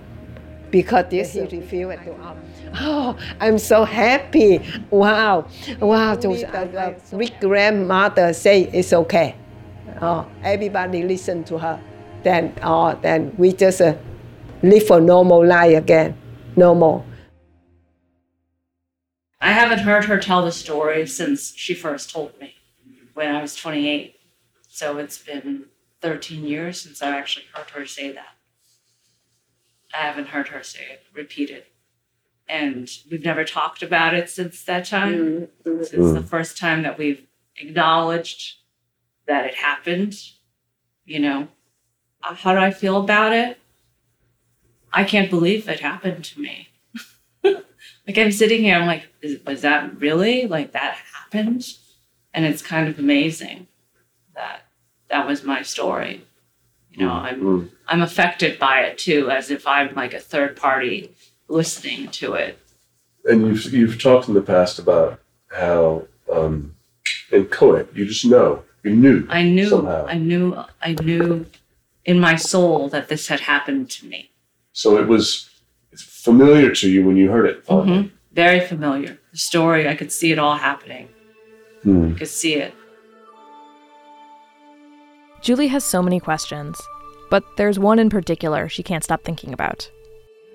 because 0.70 1.04
this 1.10 1.34
he 1.34 1.42
refused 1.42 2.02
to 2.04 2.14
us. 2.14 2.36
Oh, 2.80 3.16
I'm 3.40 3.58
so 3.58 3.84
happy. 3.84 4.60
Wow. 4.90 5.46
Wow. 5.80 6.18
So 6.18 6.34
the 6.34 6.96
great 7.10 7.38
grandmother 7.40 8.32
say 8.32 8.62
it's 8.72 8.92
okay. 8.92 9.36
Oh, 10.00 10.26
everybody 10.42 11.02
listen 11.02 11.44
to 11.44 11.58
her. 11.58 11.80
Then, 12.22 12.54
oh, 12.62 12.98
then 13.02 13.34
we 13.36 13.52
just 13.52 13.80
uh, 13.80 13.94
live 14.62 14.90
a 14.90 14.98
normal 14.98 15.46
life 15.46 15.76
again. 15.76 16.16
Normal. 16.56 17.04
I 19.40 19.52
haven't 19.52 19.80
heard 19.80 20.06
her 20.06 20.18
tell 20.18 20.42
the 20.44 20.52
story 20.52 21.06
since 21.06 21.54
she 21.54 21.74
first 21.74 22.10
told 22.10 22.32
me 22.40 22.53
when 23.14 23.34
I 23.34 23.40
was 23.40 23.56
28. 23.56 24.16
So 24.68 24.98
it's 24.98 25.18
been 25.18 25.66
13 26.02 26.44
years 26.44 26.80
since 26.80 27.00
I 27.02 27.16
actually 27.16 27.46
heard 27.54 27.70
her 27.70 27.86
say 27.86 28.12
that. 28.12 28.34
I 29.94 29.98
haven't 29.98 30.28
heard 30.28 30.48
her 30.48 30.62
say 30.62 30.80
it, 30.90 31.02
repeat 31.14 31.50
it. 31.50 31.68
And 32.48 32.90
we've 33.10 33.24
never 33.24 33.44
talked 33.44 33.82
about 33.82 34.12
it 34.14 34.28
since 34.28 34.62
that 34.64 34.84
time. 34.86 35.48
Mm-hmm. 35.64 35.80
It's 35.80 35.90
the 35.90 36.22
first 36.22 36.58
time 36.58 36.82
that 36.82 36.98
we've 36.98 37.24
acknowledged 37.56 38.56
that 39.26 39.46
it 39.46 39.54
happened. 39.54 40.14
You 41.06 41.20
know, 41.20 41.48
Uh, 42.22 42.34
how 42.34 42.52
do 42.54 42.58
I 42.58 42.70
feel 42.70 42.96
about 42.98 43.32
it? 43.32 43.58
I 44.92 45.04
can't 45.04 45.30
believe 45.30 45.68
it 45.68 45.80
happened 45.80 46.24
to 46.24 46.40
me. 46.40 46.68
like 47.44 48.16
I'm 48.18 48.32
sitting 48.32 48.62
here, 48.62 48.76
I'm 48.76 48.86
like, 48.86 49.04
is, 49.22 49.40
was 49.44 49.60
that 49.62 50.00
really 50.00 50.46
like 50.46 50.72
that 50.72 50.96
happened? 51.12 51.66
And 52.34 52.44
it's 52.44 52.60
kind 52.62 52.88
of 52.88 52.98
amazing 52.98 53.68
that 54.34 54.62
that 55.08 55.26
was 55.26 55.44
my 55.44 55.62
story. 55.62 56.24
You 56.90 57.06
know, 57.06 57.12
I'm 57.12 57.70
I'm 57.88 58.02
affected 58.02 58.58
by 58.58 58.80
it 58.82 58.98
too, 58.98 59.30
as 59.30 59.50
if 59.50 59.66
I'm 59.66 59.94
like 59.94 60.14
a 60.14 60.20
third 60.20 60.56
party 60.56 61.10
listening 61.48 62.08
to 62.08 62.34
it. 62.34 62.58
And 63.24 63.46
you've 63.46 63.72
you've 63.72 64.02
talked 64.02 64.28
in 64.28 64.34
the 64.34 64.42
past 64.42 64.78
about 64.78 65.20
how 65.48 66.06
um, 66.32 66.74
in 67.30 67.46
Koet 67.46 67.94
you 67.96 68.04
just 68.04 68.24
know 68.26 68.64
you 68.82 68.94
knew 68.94 69.26
I 69.28 69.42
knew, 69.44 69.68
somehow. 69.68 70.06
I 70.06 70.18
knew, 70.18 70.56
I 70.82 70.92
knew 70.92 71.46
in 72.04 72.20
my 72.20 72.36
soul 72.36 72.88
that 72.90 73.08
this 73.08 73.28
had 73.28 73.40
happened 73.40 73.90
to 73.90 74.06
me. 74.06 74.30
So 74.72 74.98
it 74.98 75.06
was 75.06 75.48
familiar 75.96 76.70
to 76.74 76.90
you 76.90 77.06
when 77.06 77.16
you 77.16 77.30
heard 77.30 77.46
it. 77.46 77.64
Mhm. 77.66 78.10
Very 78.32 78.60
familiar. 78.60 79.18
The 79.30 79.38
story, 79.38 79.88
I 79.88 79.94
could 79.94 80.10
see 80.10 80.32
it 80.32 80.38
all 80.38 80.56
happening. 80.56 81.08
Hmm. 81.84 82.12
I 82.14 82.18
could 82.18 82.28
see 82.28 82.54
it. 82.54 82.74
Julie 85.42 85.68
has 85.68 85.84
so 85.84 86.02
many 86.02 86.20
questions, 86.20 86.80
but 87.30 87.44
there's 87.56 87.78
one 87.78 87.98
in 87.98 88.08
particular 88.08 88.68
she 88.68 88.82
can't 88.82 89.04
stop 89.04 89.22
thinking 89.24 89.52
about. 89.52 89.90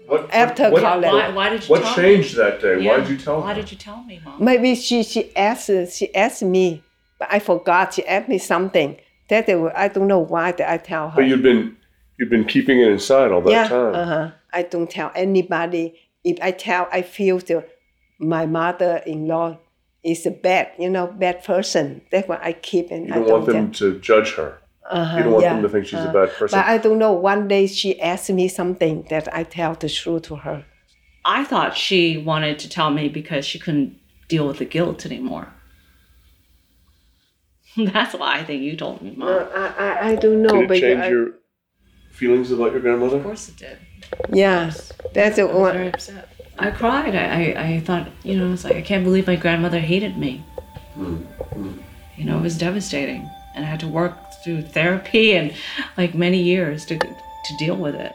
What, 0.08 0.34
After 0.34 0.72
what, 0.72 0.82
college. 0.82 1.12
Why, 1.12 1.30
why 1.30 1.50
did 1.50 1.64
you 1.64 1.70
what 1.70 1.84
tell 1.84 1.96
changed 1.96 2.36
me? 2.36 2.44
that 2.44 2.62
day? 2.62 2.82
Yeah. 2.82 2.92
Why 2.92 3.00
did 3.02 3.10
you 3.10 3.18
tell 3.18 3.42
Why 3.42 3.54
her? 3.54 3.62
did 3.62 3.72
you 3.72 3.78
tell 3.78 4.04
me, 4.04 4.20
mom? 4.26 4.44
Maybe 4.44 4.74
she 4.74 5.04
she 5.04 5.36
asked 5.36 5.70
she 5.96 6.14
asked 6.16 6.42
me, 6.42 6.84
but 7.20 7.28
I 7.32 7.38
forgot. 7.38 7.94
She 7.94 8.06
asked 8.08 8.28
me 8.28 8.40
something. 8.40 8.98
That 9.30 9.46
they 9.46 9.54
were- 9.54 9.78
I 9.78 9.88
don't 9.90 10.08
know 10.08 10.18
why 10.18 10.54
that 10.54 10.68
I 10.72 10.78
tell 10.78 11.10
her. 11.12 11.16
But 11.18 11.28
you've 11.28 11.44
been 11.44 11.78
you've 12.18 12.32
been 12.32 12.46
keeping 12.46 12.80
it 12.82 12.88
inside 12.88 13.32
all 13.32 13.42
that 13.42 13.52
yeah, 13.52 13.68
time. 13.68 13.94
uh-huh. 13.94 14.32
I 14.52 14.64
don't 14.64 14.90
tell 14.90 15.12
anybody. 15.14 15.94
If 16.24 16.40
I 16.42 16.50
tell, 16.52 16.88
I 16.92 17.04
feel 17.04 17.38
the, 17.38 17.64
my 18.18 18.48
mother-in-law 18.48 19.60
is 20.04 20.26
a 20.26 20.32
bad, 20.32 20.72
you 20.78 20.90
know, 20.90 21.08
bad 21.08 21.44
person. 21.44 22.02
That's 22.12 22.28
why 22.28 22.40
I 22.42 22.54
keep 22.54 22.92
and 22.92 23.08
You 23.08 23.14
I 23.14 23.16
don't 23.16 23.28
don't 23.28 23.42
want 23.42 23.46
them 23.46 23.72
tell. 23.72 23.92
to 23.92 24.00
judge 24.00 24.34
her. 24.36 24.60
Uh-huh, 24.90 25.18
you 25.18 25.24
don't 25.24 25.34
want 25.34 25.44
yeah, 25.44 25.54
them 25.54 25.62
to 25.64 25.70
think 25.70 25.86
she's 25.86 26.00
a 26.00 26.10
uh, 26.10 26.14
bad 26.14 26.30
person. 26.34 26.58
But 26.58 26.66
I 26.66 26.78
don't 26.80 26.98
know. 26.98 27.12
One 27.14 27.48
day 27.48 27.68
she 27.68 28.00
asked 28.02 28.30
me 28.30 28.48
something 28.48 29.06
that 29.10 29.34
I 29.34 29.44
tell 29.44 29.76
the 29.76 29.90
truth 29.90 30.24
to 30.24 30.38
her. 30.38 30.66
I 31.26 31.44
thought 31.44 31.78
she 31.78 32.18
wanted 32.18 32.58
to 32.60 32.70
tell 32.70 32.90
me 32.90 33.08
because 33.10 33.46
she 33.46 33.60
couldn't 33.60 34.00
deal 34.30 34.48
with 34.48 34.58
the 34.58 34.66
guilt 34.66 35.06
anymore. 35.06 35.50
That's 37.78 38.16
why 38.16 38.40
I 38.40 38.44
think 38.44 38.64
you 38.64 38.76
told 38.76 39.02
me, 39.02 39.14
mom. 39.16 39.30
Uh, 39.30 39.48
I, 39.54 39.68
I, 39.68 40.08
I 40.10 40.16
don't 40.16 40.42
know. 40.42 40.50
Did 40.50 40.62
it 40.64 40.68
but 40.70 40.80
change 40.80 41.00
I, 41.02 41.10
your 41.10 41.32
feelings 42.12 42.52
about 42.52 42.72
your 42.72 42.82
grandmother? 42.82 43.18
Of 43.18 43.24
course 43.24 43.50
it 43.50 43.58
did. 43.58 43.78
Yeah, 44.32 44.72
that's 45.14 45.36
the 45.36 45.44
I 45.44 45.46
was 45.46 45.56
one. 45.56 45.74
very 45.74 45.88
upset. 45.90 46.30
I 46.62 46.72
cried. 46.72 47.16
I, 47.16 47.54
I, 47.54 47.64
I 47.68 47.80
thought, 47.80 48.10
you 48.24 48.38
know, 48.38 48.52
it's 48.52 48.66
like, 48.66 48.76
I 48.76 48.82
can't 48.82 49.06
believe 49.06 49.28
my 49.28 49.38
grandmother 49.38 49.80
hated 49.80 50.18
me. 50.18 50.44
You 50.98 52.26
know, 52.26 52.38
it 52.38 52.42
was 52.42 52.58
devastating. 52.58 53.30
And 53.56 53.66
I 53.66 53.70
had 53.70 53.80
to 53.80 53.88
work 53.88 54.18
through 54.44 54.64
therapy 54.64 55.34
and 55.34 55.54
like 55.98 56.14
many 56.14 56.42
years 56.42 56.86
to, 56.88 56.98
to 56.98 57.58
deal 57.58 57.78
with 57.78 57.96
it. 57.96 58.14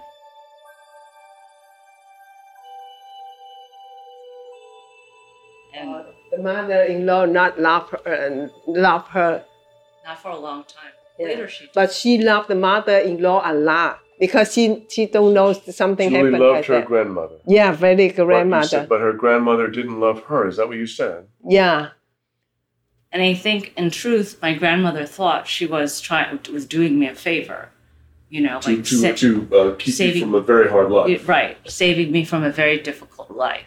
And 5.75 6.05
The 6.31 6.43
mother-in-law 6.43 7.25
not 7.27 7.59
love 7.59 7.91
her 7.91 8.13
and 8.13 8.51
love 8.67 9.07
her, 9.09 9.45
not 10.05 10.21
for 10.21 10.31
a 10.31 10.39
long 10.39 10.65
time. 10.65 10.93
Yeah. 11.19 11.27
Later 11.29 11.49
she 11.49 11.69
but 11.75 11.93
she 11.93 12.19
loved 12.19 12.49
the 12.49 12.55
mother-in-law 12.57 13.43
a 13.45 13.55
lot 13.55 14.01
because 14.19 14.53
she 14.53 14.85
she 14.91 15.07
don't 15.07 15.35
know 15.35 15.53
something 15.53 16.11
Julie 16.11 16.25
happened 16.33 16.39
loved 16.43 16.57
like 16.57 16.65
her 16.67 16.75
that. 16.81 16.87
grandmother. 16.87 17.37
Yeah, 17.47 17.73
very 17.73 18.09
But, 18.09 18.25
grandmother. 18.27 18.67
said, 18.69 18.89
but 18.89 19.01
her 19.01 19.13
grandmother 19.13 19.69
didn't 19.69 20.01
love 20.01 20.23
her. 20.25 20.47
Is 20.49 20.57
that 20.57 20.69
what 20.69 20.77
you 20.77 20.87
said? 20.87 21.27
yeah. 21.47 21.89
And 23.13 23.23
I 23.23 23.33
think, 23.35 23.73
in 23.77 23.91
truth, 23.91 24.39
my 24.43 24.55
grandmother 24.55 25.07
thought 25.07 25.47
she 25.47 25.67
was 25.67 26.01
trying 26.01 26.41
was 26.53 26.67
doing 26.67 26.99
me 26.99 27.07
a 27.07 27.15
favor, 27.15 27.69
you 28.29 28.41
know, 28.41 28.61
To 28.61 28.71
like 28.75 28.85
to, 28.87 28.95
sa- 28.97 29.13
to 29.15 29.49
uh, 29.57 29.75
keep 29.77 29.87
you 29.87 29.93
saving- 29.93 30.23
from 30.23 30.35
a 30.35 30.41
very 30.41 30.69
hard 30.69 30.91
life. 30.91 31.29
Right, 31.29 31.57
saving 31.71 32.11
me 32.11 32.25
from 32.25 32.43
a 32.43 32.51
very 32.51 32.79
difficult 32.81 33.31
life. 33.31 33.67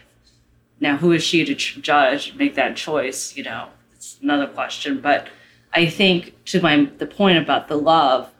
Now, 0.80 0.98
who 0.98 1.12
is 1.12 1.22
she 1.24 1.46
to 1.46 1.54
ch- 1.54 1.78
judge, 1.80 2.34
make 2.34 2.56
that 2.56 2.76
choice? 2.76 3.36
You 3.38 3.44
know, 3.44 3.68
it's 3.94 4.18
another 4.22 4.46
question. 4.46 5.00
But 5.00 5.28
I 5.72 5.86
think 5.86 6.44
to 6.46 6.60
my 6.60 6.84
the 6.98 7.06
point 7.06 7.38
about 7.38 7.68
the 7.68 7.76
love, 7.76 8.30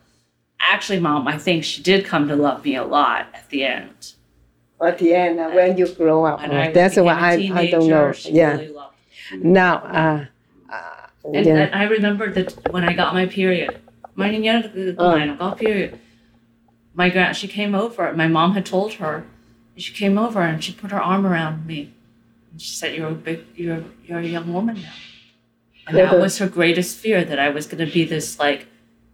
actually, 0.60 1.00
mom, 1.00 1.28
I 1.28 1.38
think 1.38 1.64
she 1.64 1.82
did 1.82 2.04
come 2.04 2.28
to 2.28 2.36
love 2.36 2.64
me 2.64 2.76
a 2.76 2.84
lot 2.84 3.26
at 3.34 3.48
the 3.50 3.64
end. 3.64 4.14
At 4.80 4.98
the 4.98 5.14
end, 5.14 5.40
uh, 5.40 5.50
when 5.50 5.76
you 5.76 5.92
grow 5.94 6.24
up, 6.24 6.40
uh, 6.40 6.70
that's 6.70 6.96
what 6.96 7.16
I, 7.16 7.50
I 7.52 7.70
don't 7.70 7.88
know. 7.88 8.12
Yeah. 8.24 8.52
really 8.52 8.74
Now, 9.42 9.78
uh, 9.78 10.26
uh, 10.72 11.06
And, 11.34 11.46
yeah. 11.46 11.54
and 11.56 11.74
I 11.74 11.84
remember 11.84 12.30
that 12.32 12.72
when 12.72 12.84
I 12.88 12.92
got 12.92 13.12
my 13.12 13.26
period, 13.26 13.80
my 14.14 14.30
Uh. 14.36 15.34
got 15.36 15.58
period. 15.58 15.98
My 16.94 17.10
grand, 17.10 17.36
she 17.36 17.48
came 17.48 17.74
over. 17.74 18.12
My 18.12 18.28
mom 18.28 18.54
had 18.54 18.66
told 18.66 18.94
her. 18.94 19.24
She 19.76 19.92
came 19.92 20.18
over 20.18 20.40
and 20.42 20.62
she 20.62 20.72
put 20.72 20.90
her 20.90 21.00
arm 21.00 21.24
around 21.24 21.66
me. 21.66 21.92
And 22.50 22.60
she 22.60 22.74
said, 22.74 22.96
"You're 22.96 23.08
a 23.08 23.14
big, 23.14 23.44
you're, 23.54 23.84
you're 24.04 24.18
a 24.18 24.26
young 24.26 24.52
woman 24.52 24.76
now." 24.82 24.92
And 25.86 25.96
that 25.96 26.18
was 26.18 26.38
her 26.38 26.48
greatest 26.48 26.98
fear 26.98 27.24
that 27.24 27.38
I 27.38 27.48
was 27.50 27.66
going 27.66 27.84
to 27.86 27.92
be 27.92 28.04
this 28.04 28.38
like 28.38 28.66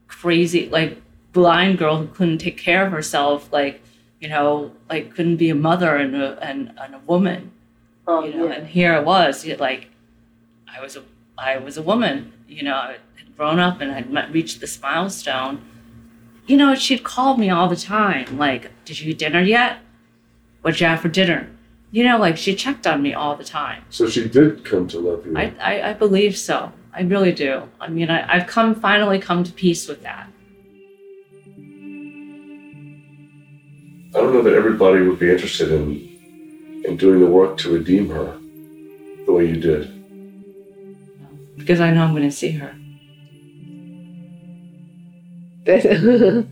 crazy, 0.09 0.69
like 0.71 1.03
blind 1.35 1.77
girl 1.77 1.99
who 1.99 2.07
couldn't 2.07 2.39
take 2.39 2.57
care 2.57 2.87
of 2.87 2.93
herself, 2.93 3.53
like 3.53 3.83
you 4.21 4.29
know, 4.31 4.73
like 4.89 5.15
couldn't 5.15 5.37
be 5.37 5.51
a 5.51 5.55
mother 5.55 5.97
and 5.97 6.17
a 6.17 6.43
and, 6.43 6.73
and 6.79 6.95
a 6.95 7.01
woman. 7.01 7.51
Oh, 8.07 8.25
you 8.25 8.33
know, 8.35 8.47
yeah. 8.47 8.55
and 8.55 8.69
here 8.69 8.95
I 8.95 9.01
was, 9.01 9.47
like 9.59 9.89
I 10.75 10.81
was 10.81 10.97
a 10.97 11.03
I 11.37 11.59
was 11.59 11.77
a 11.77 11.83
woman, 11.83 12.33
you 12.49 12.63
know, 12.63 12.75
I 12.75 12.97
had 13.17 13.37
grown 13.37 13.59
up 13.59 13.81
and 13.81 13.91
had 13.93 14.11
met, 14.11 14.33
reached 14.33 14.61
this 14.61 14.81
milestone. 14.81 15.61
You 16.47 16.57
know, 16.57 16.75
she'd 16.75 17.05
call 17.05 17.37
me 17.37 17.51
all 17.51 17.69
the 17.69 17.77
time, 17.77 18.39
like, 18.39 18.71
"Did 18.85 19.01
you 19.01 19.11
eat 19.11 19.19
dinner 19.19 19.41
yet? 19.41 19.79
What'd 20.63 20.81
you 20.81 20.87
have 20.87 21.01
for 21.01 21.09
dinner?" 21.09 21.51
You 21.91 22.05
know, 22.05 22.19
like 22.19 22.37
she 22.37 22.55
checked 22.55 22.87
on 22.87 23.03
me 23.03 23.15
all 23.15 23.37
the 23.37 23.45
time. 23.45 23.85
So 23.91 24.09
she 24.09 24.29
did 24.29 24.65
come 24.65 24.89
to 24.89 24.99
love 24.99 25.27
you. 25.27 25.37
I, 25.37 25.55
I, 25.61 25.91
I 25.91 25.93
believe 25.93 26.37
so. 26.37 26.73
I 26.93 27.03
really 27.03 27.33
do. 27.33 27.63
I 27.81 27.89
mean, 27.89 28.11
I, 28.11 28.33
I've 28.33 28.47
come 28.47 28.75
finally 28.75 29.19
come 29.19 29.45
to 29.45 29.53
peace 29.53 29.89
with 29.89 30.03
that. 30.03 30.29
I 34.15 34.19
don't 34.21 34.33
know 34.33 34.43
that 34.43 34.55
everybody 34.55 35.03
would 35.03 35.19
be 35.19 35.31
interested 35.31 35.71
in 35.73 36.83
in 36.87 36.97
doing 36.97 37.21
the 37.21 37.27
work 37.27 37.57
to 37.59 37.73
redeem 37.73 38.09
her 38.11 38.37
the 39.27 39.33
way 39.33 39.47
you 39.47 39.57
did. 39.57 39.91
because 41.57 41.81
I 41.81 41.91
know 41.93 42.03
I'm 42.05 42.11
going 42.11 42.29
to 42.29 42.37
see 42.43 42.51
her. 42.53 42.75
Do 45.65 46.47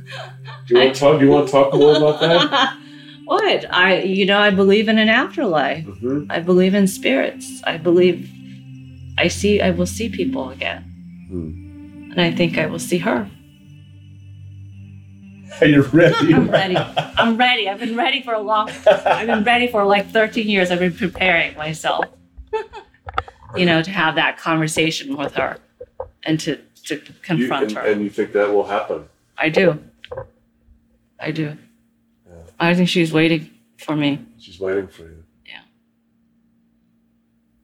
you 0.71 0.77
want 0.81 0.95
to 0.95 1.01
talk? 1.01 1.19
Do 1.19 1.25
you 1.27 1.31
want 1.31 1.47
to 1.49 1.53
talk 1.53 1.75
more 1.75 1.97
about 1.97 2.21
that? 2.21 2.77
what 3.27 3.67
I, 3.75 4.01
you 4.03 4.25
know, 4.25 4.39
I 4.39 4.49
believe 4.51 4.89
in 4.89 4.97
an 4.99 5.09
afterlife. 5.11 5.85
Mhm. 5.85 6.27
I 6.31 6.39
believe 6.41 6.73
in 6.75 6.87
spirits. 6.87 7.63
I 7.67 7.77
believe 7.77 8.31
I 9.19 9.29
see. 9.29 9.61
I 9.61 9.71
will 9.71 9.87
see 9.87 10.09
people 10.09 10.49
again, 10.51 10.83
and 12.11 12.19
I 12.21 12.31
think 12.33 12.57
I 12.57 12.67
will 12.67 12.79
see 12.79 12.99
her. 12.99 13.29
Are 15.61 15.67
you 15.67 15.83
ready? 15.83 16.35
I'm 16.35 16.49
ready. 16.51 16.77
I'm 16.77 17.37
ready. 17.37 17.69
I've 17.69 17.79
been 17.79 17.97
ready 17.97 18.23
for 18.23 18.35
a 18.35 18.41
long. 18.41 18.69
Time. 18.69 19.01
I've 19.07 19.27
been 19.27 19.45
ready 19.45 19.69
for 19.69 19.85
like 19.85 20.11
13 20.11 20.49
years. 20.49 20.71
I've 20.71 20.79
been 20.79 20.95
preparing 20.95 21.57
myself. 21.57 22.07
you 23.57 23.67
know, 23.67 23.83
to 23.83 23.91
have 23.91 24.15
that 24.17 24.39
conversation 24.39 25.17
with 25.17 25.35
her. 25.35 25.59
and 26.25 26.39
to 26.41 26.57
to 26.85 26.99
confront 27.23 27.71
you, 27.71 27.77
her. 27.77 27.83
And 27.83 28.03
you 28.03 28.11
think 28.11 28.33
that 28.33 28.53
will 28.53 28.67
happen? 28.67 29.09
I 29.39 29.49
do. 29.49 29.79
I 31.21 31.31
do. 31.31 31.57
Yeah. 32.27 32.35
I 32.59 32.75
think 32.75 32.89
she's 32.89 33.13
waiting 33.13 33.51
for 33.79 33.95
me. 33.95 34.25
She's 34.39 34.59
waiting 34.59 34.89
for 34.89 35.03
you. 35.03 35.23
Yeah. 35.47 35.61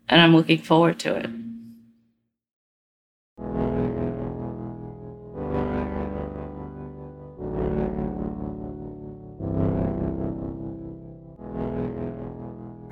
And 0.08 0.20
I'm 0.20 0.36
looking 0.36 0.58
forward 0.58 0.98
to 1.00 1.16
it. 1.16 1.30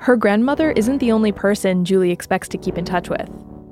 Her 0.07 0.15
grandmother 0.15 0.71
isn't 0.71 0.99
the 0.99 1.11
only 1.11 1.33
person 1.33 1.83
Julie 1.83 2.13
expects 2.13 2.47
to 2.47 2.57
keep 2.57 2.77
in 2.77 2.85
touch 2.85 3.09
with. 3.09 3.29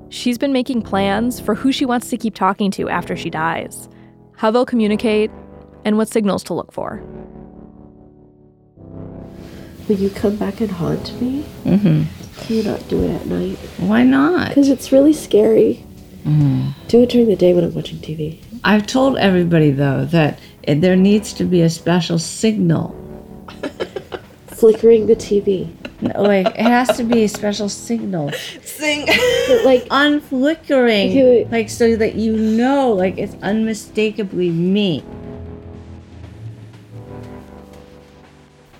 She's 0.10 0.38
been 0.38 0.52
making 0.52 0.82
plans 0.82 1.40
for 1.40 1.56
who 1.56 1.72
she 1.72 1.86
wants 1.86 2.10
to 2.10 2.18
keep 2.18 2.36
talking 2.36 2.72
to 2.72 2.90
after 2.90 3.16
she 3.16 3.30
dies, 3.30 3.88
how 4.36 4.52
they'll 4.52 4.66
communicate, 4.66 5.32
and 5.86 5.96
what 5.96 6.10
signals 6.10 6.44
to 6.44 6.54
look 6.54 6.74
for. 6.74 7.02
Will 9.88 9.96
you 9.96 10.10
come 10.10 10.36
back 10.36 10.60
and 10.60 10.70
haunt 10.70 11.22
me? 11.22 11.46
Mm-hmm. 11.64 12.42
Can 12.42 12.56
you 12.58 12.64
not 12.64 12.86
do 12.90 13.02
it 13.06 13.16
at 13.16 13.26
night? 13.28 13.58
Why 13.78 14.04
not? 14.04 14.50
Because 14.50 14.68
it's 14.68 14.92
really 14.92 15.14
scary. 15.14 15.86
Mm. 16.26 16.74
Do 16.90 17.04
it 17.04 17.12
during 17.12 17.28
the 17.30 17.38
day 17.38 17.54
when 17.54 17.64
I'm 17.64 17.74
watching 17.74 18.00
TV. 18.00 18.44
I've 18.66 18.86
told 18.86 19.18
everybody 19.20 19.72
though 19.72 20.04
that 20.08 20.42
there 20.68 20.98
needs 20.98 21.32
to 21.32 21.46
be 21.46 21.62
a 21.62 21.70
special 21.70 22.20
signal. 22.20 22.94
Flickering 24.48 25.08
the 25.08 25.16
TV. 25.16 25.74
No, 26.02 26.22
like 26.24 26.48
it 26.48 26.58
has 26.58 26.98
to 26.98 27.04
be 27.04 27.24
a 27.24 27.28
special 27.30 27.70
signal. 27.70 28.32
Sing. 28.64 29.08
like 29.64 29.88
unflickering. 29.92 31.12
Okay, 31.12 31.48
like 31.52 31.70
so 31.70 31.96
that 31.96 32.16
you 32.16 32.36
know, 32.36 32.92
like 32.92 33.18
it's 33.18 33.36
unmistakably 33.42 34.50
me. 34.50 35.04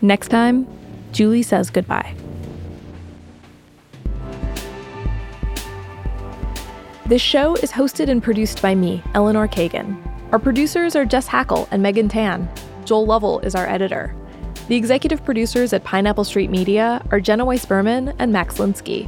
Next 0.02 0.28
time, 0.28 0.68
Julie 1.14 1.42
says 1.42 1.70
goodbye. 1.70 2.14
This 7.06 7.22
show 7.22 7.56
is 7.56 7.72
hosted 7.72 8.10
and 8.10 8.22
produced 8.22 8.62
by 8.62 8.76
me, 8.76 9.02
Eleanor 9.14 9.48
Kagan. 9.48 9.96
Our 10.32 10.40
producers 10.40 10.96
are 10.96 11.06
Jess 11.06 11.28
Hackle 11.28 11.68
and 11.72 11.82
Megan 11.82 12.10
Tan. 12.10 12.50
Joel 12.84 13.06
Lovell 13.06 13.40
is 13.40 13.56
our 13.56 13.68
editor. 13.68 14.16
The 14.68 14.76
executive 14.76 15.24
producers 15.24 15.74
at 15.74 15.84
Pineapple 15.84 16.24
Street 16.24 16.50
Media 16.50 17.06
are 17.12 17.20
Jenna 17.20 17.46
Weiss 17.46 17.68
Berman 17.68 18.16
and 18.18 18.34
Max 18.34 18.58
Linsky. 18.58 19.08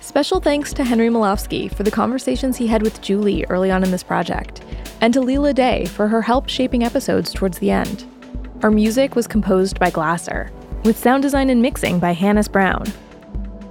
Special 0.00 0.38
thanks 0.38 0.72
to 0.72 0.84
Henry 0.84 1.08
Malofsky 1.08 1.74
for 1.74 1.82
the 1.82 1.90
conversations 1.90 2.56
he 2.56 2.68
had 2.68 2.80
with 2.80 3.02
Julie 3.02 3.44
early 3.46 3.72
on 3.72 3.82
in 3.82 3.90
this 3.90 4.04
project, 4.04 4.62
and 5.00 5.12
to 5.12 5.20
Leela 5.20 5.52
Day 5.52 5.86
for 5.86 6.06
her 6.06 6.22
help 6.22 6.48
shaping 6.48 6.84
episodes 6.84 7.32
towards 7.32 7.58
the 7.58 7.72
end. 7.72 8.04
Our 8.62 8.70
music 8.70 9.16
was 9.16 9.26
composed 9.26 9.80
by 9.80 9.90
Glasser, 9.90 10.52
with 10.84 10.96
sound 10.96 11.24
design 11.24 11.50
and 11.50 11.60
mixing 11.60 11.98
by 11.98 12.12
Hannis 12.12 12.46
Brown. 12.46 12.84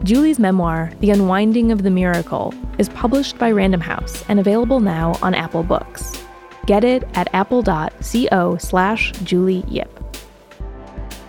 Julie's 0.04 0.40
memoir, 0.40 0.92
The 1.00 1.12
Unwinding 1.12 1.72
of 1.72 1.84
the 1.84 1.90
Miracle, 1.90 2.54
is 2.78 2.90
published 2.90 3.38
by 3.38 3.50
Random 3.52 3.80
House 3.80 4.26
and 4.28 4.42
available 4.42 4.82
now 4.82 5.18
on 5.22 5.34
Apple 5.34 5.64
Books. 5.64 6.22
Get 6.66 6.84
it 6.84 7.08
at 7.14 7.34
apple.co 7.34 8.58
slash 8.58 9.14
Julie 9.24 9.64
Yip. 9.70 10.03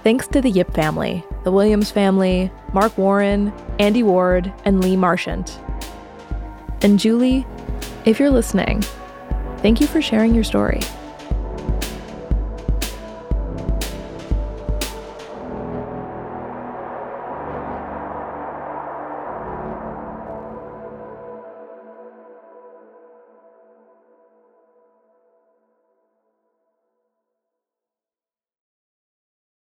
Thanks 0.05 0.29
to 0.29 0.43
the 0.43 0.51
Yip 0.51 0.71
family, 0.75 1.25
the 1.45 1.51
Williams 1.51 1.91
family, 1.91 2.51
Mark 2.75 2.99
Warren, 2.99 3.51
Andy 3.79 4.03
Ward, 4.03 4.53
and 4.67 4.83
Lee 4.83 4.97
Marchant. 4.97 5.59
And 6.83 6.99
Julie, 6.99 7.47
if 8.05 8.21
you're 8.21 8.29
listening, 8.29 8.83
thank 9.61 9.81
you 9.81 9.87
for 9.87 10.03
sharing 10.03 10.35
your 10.35 10.45
story. 10.45 10.81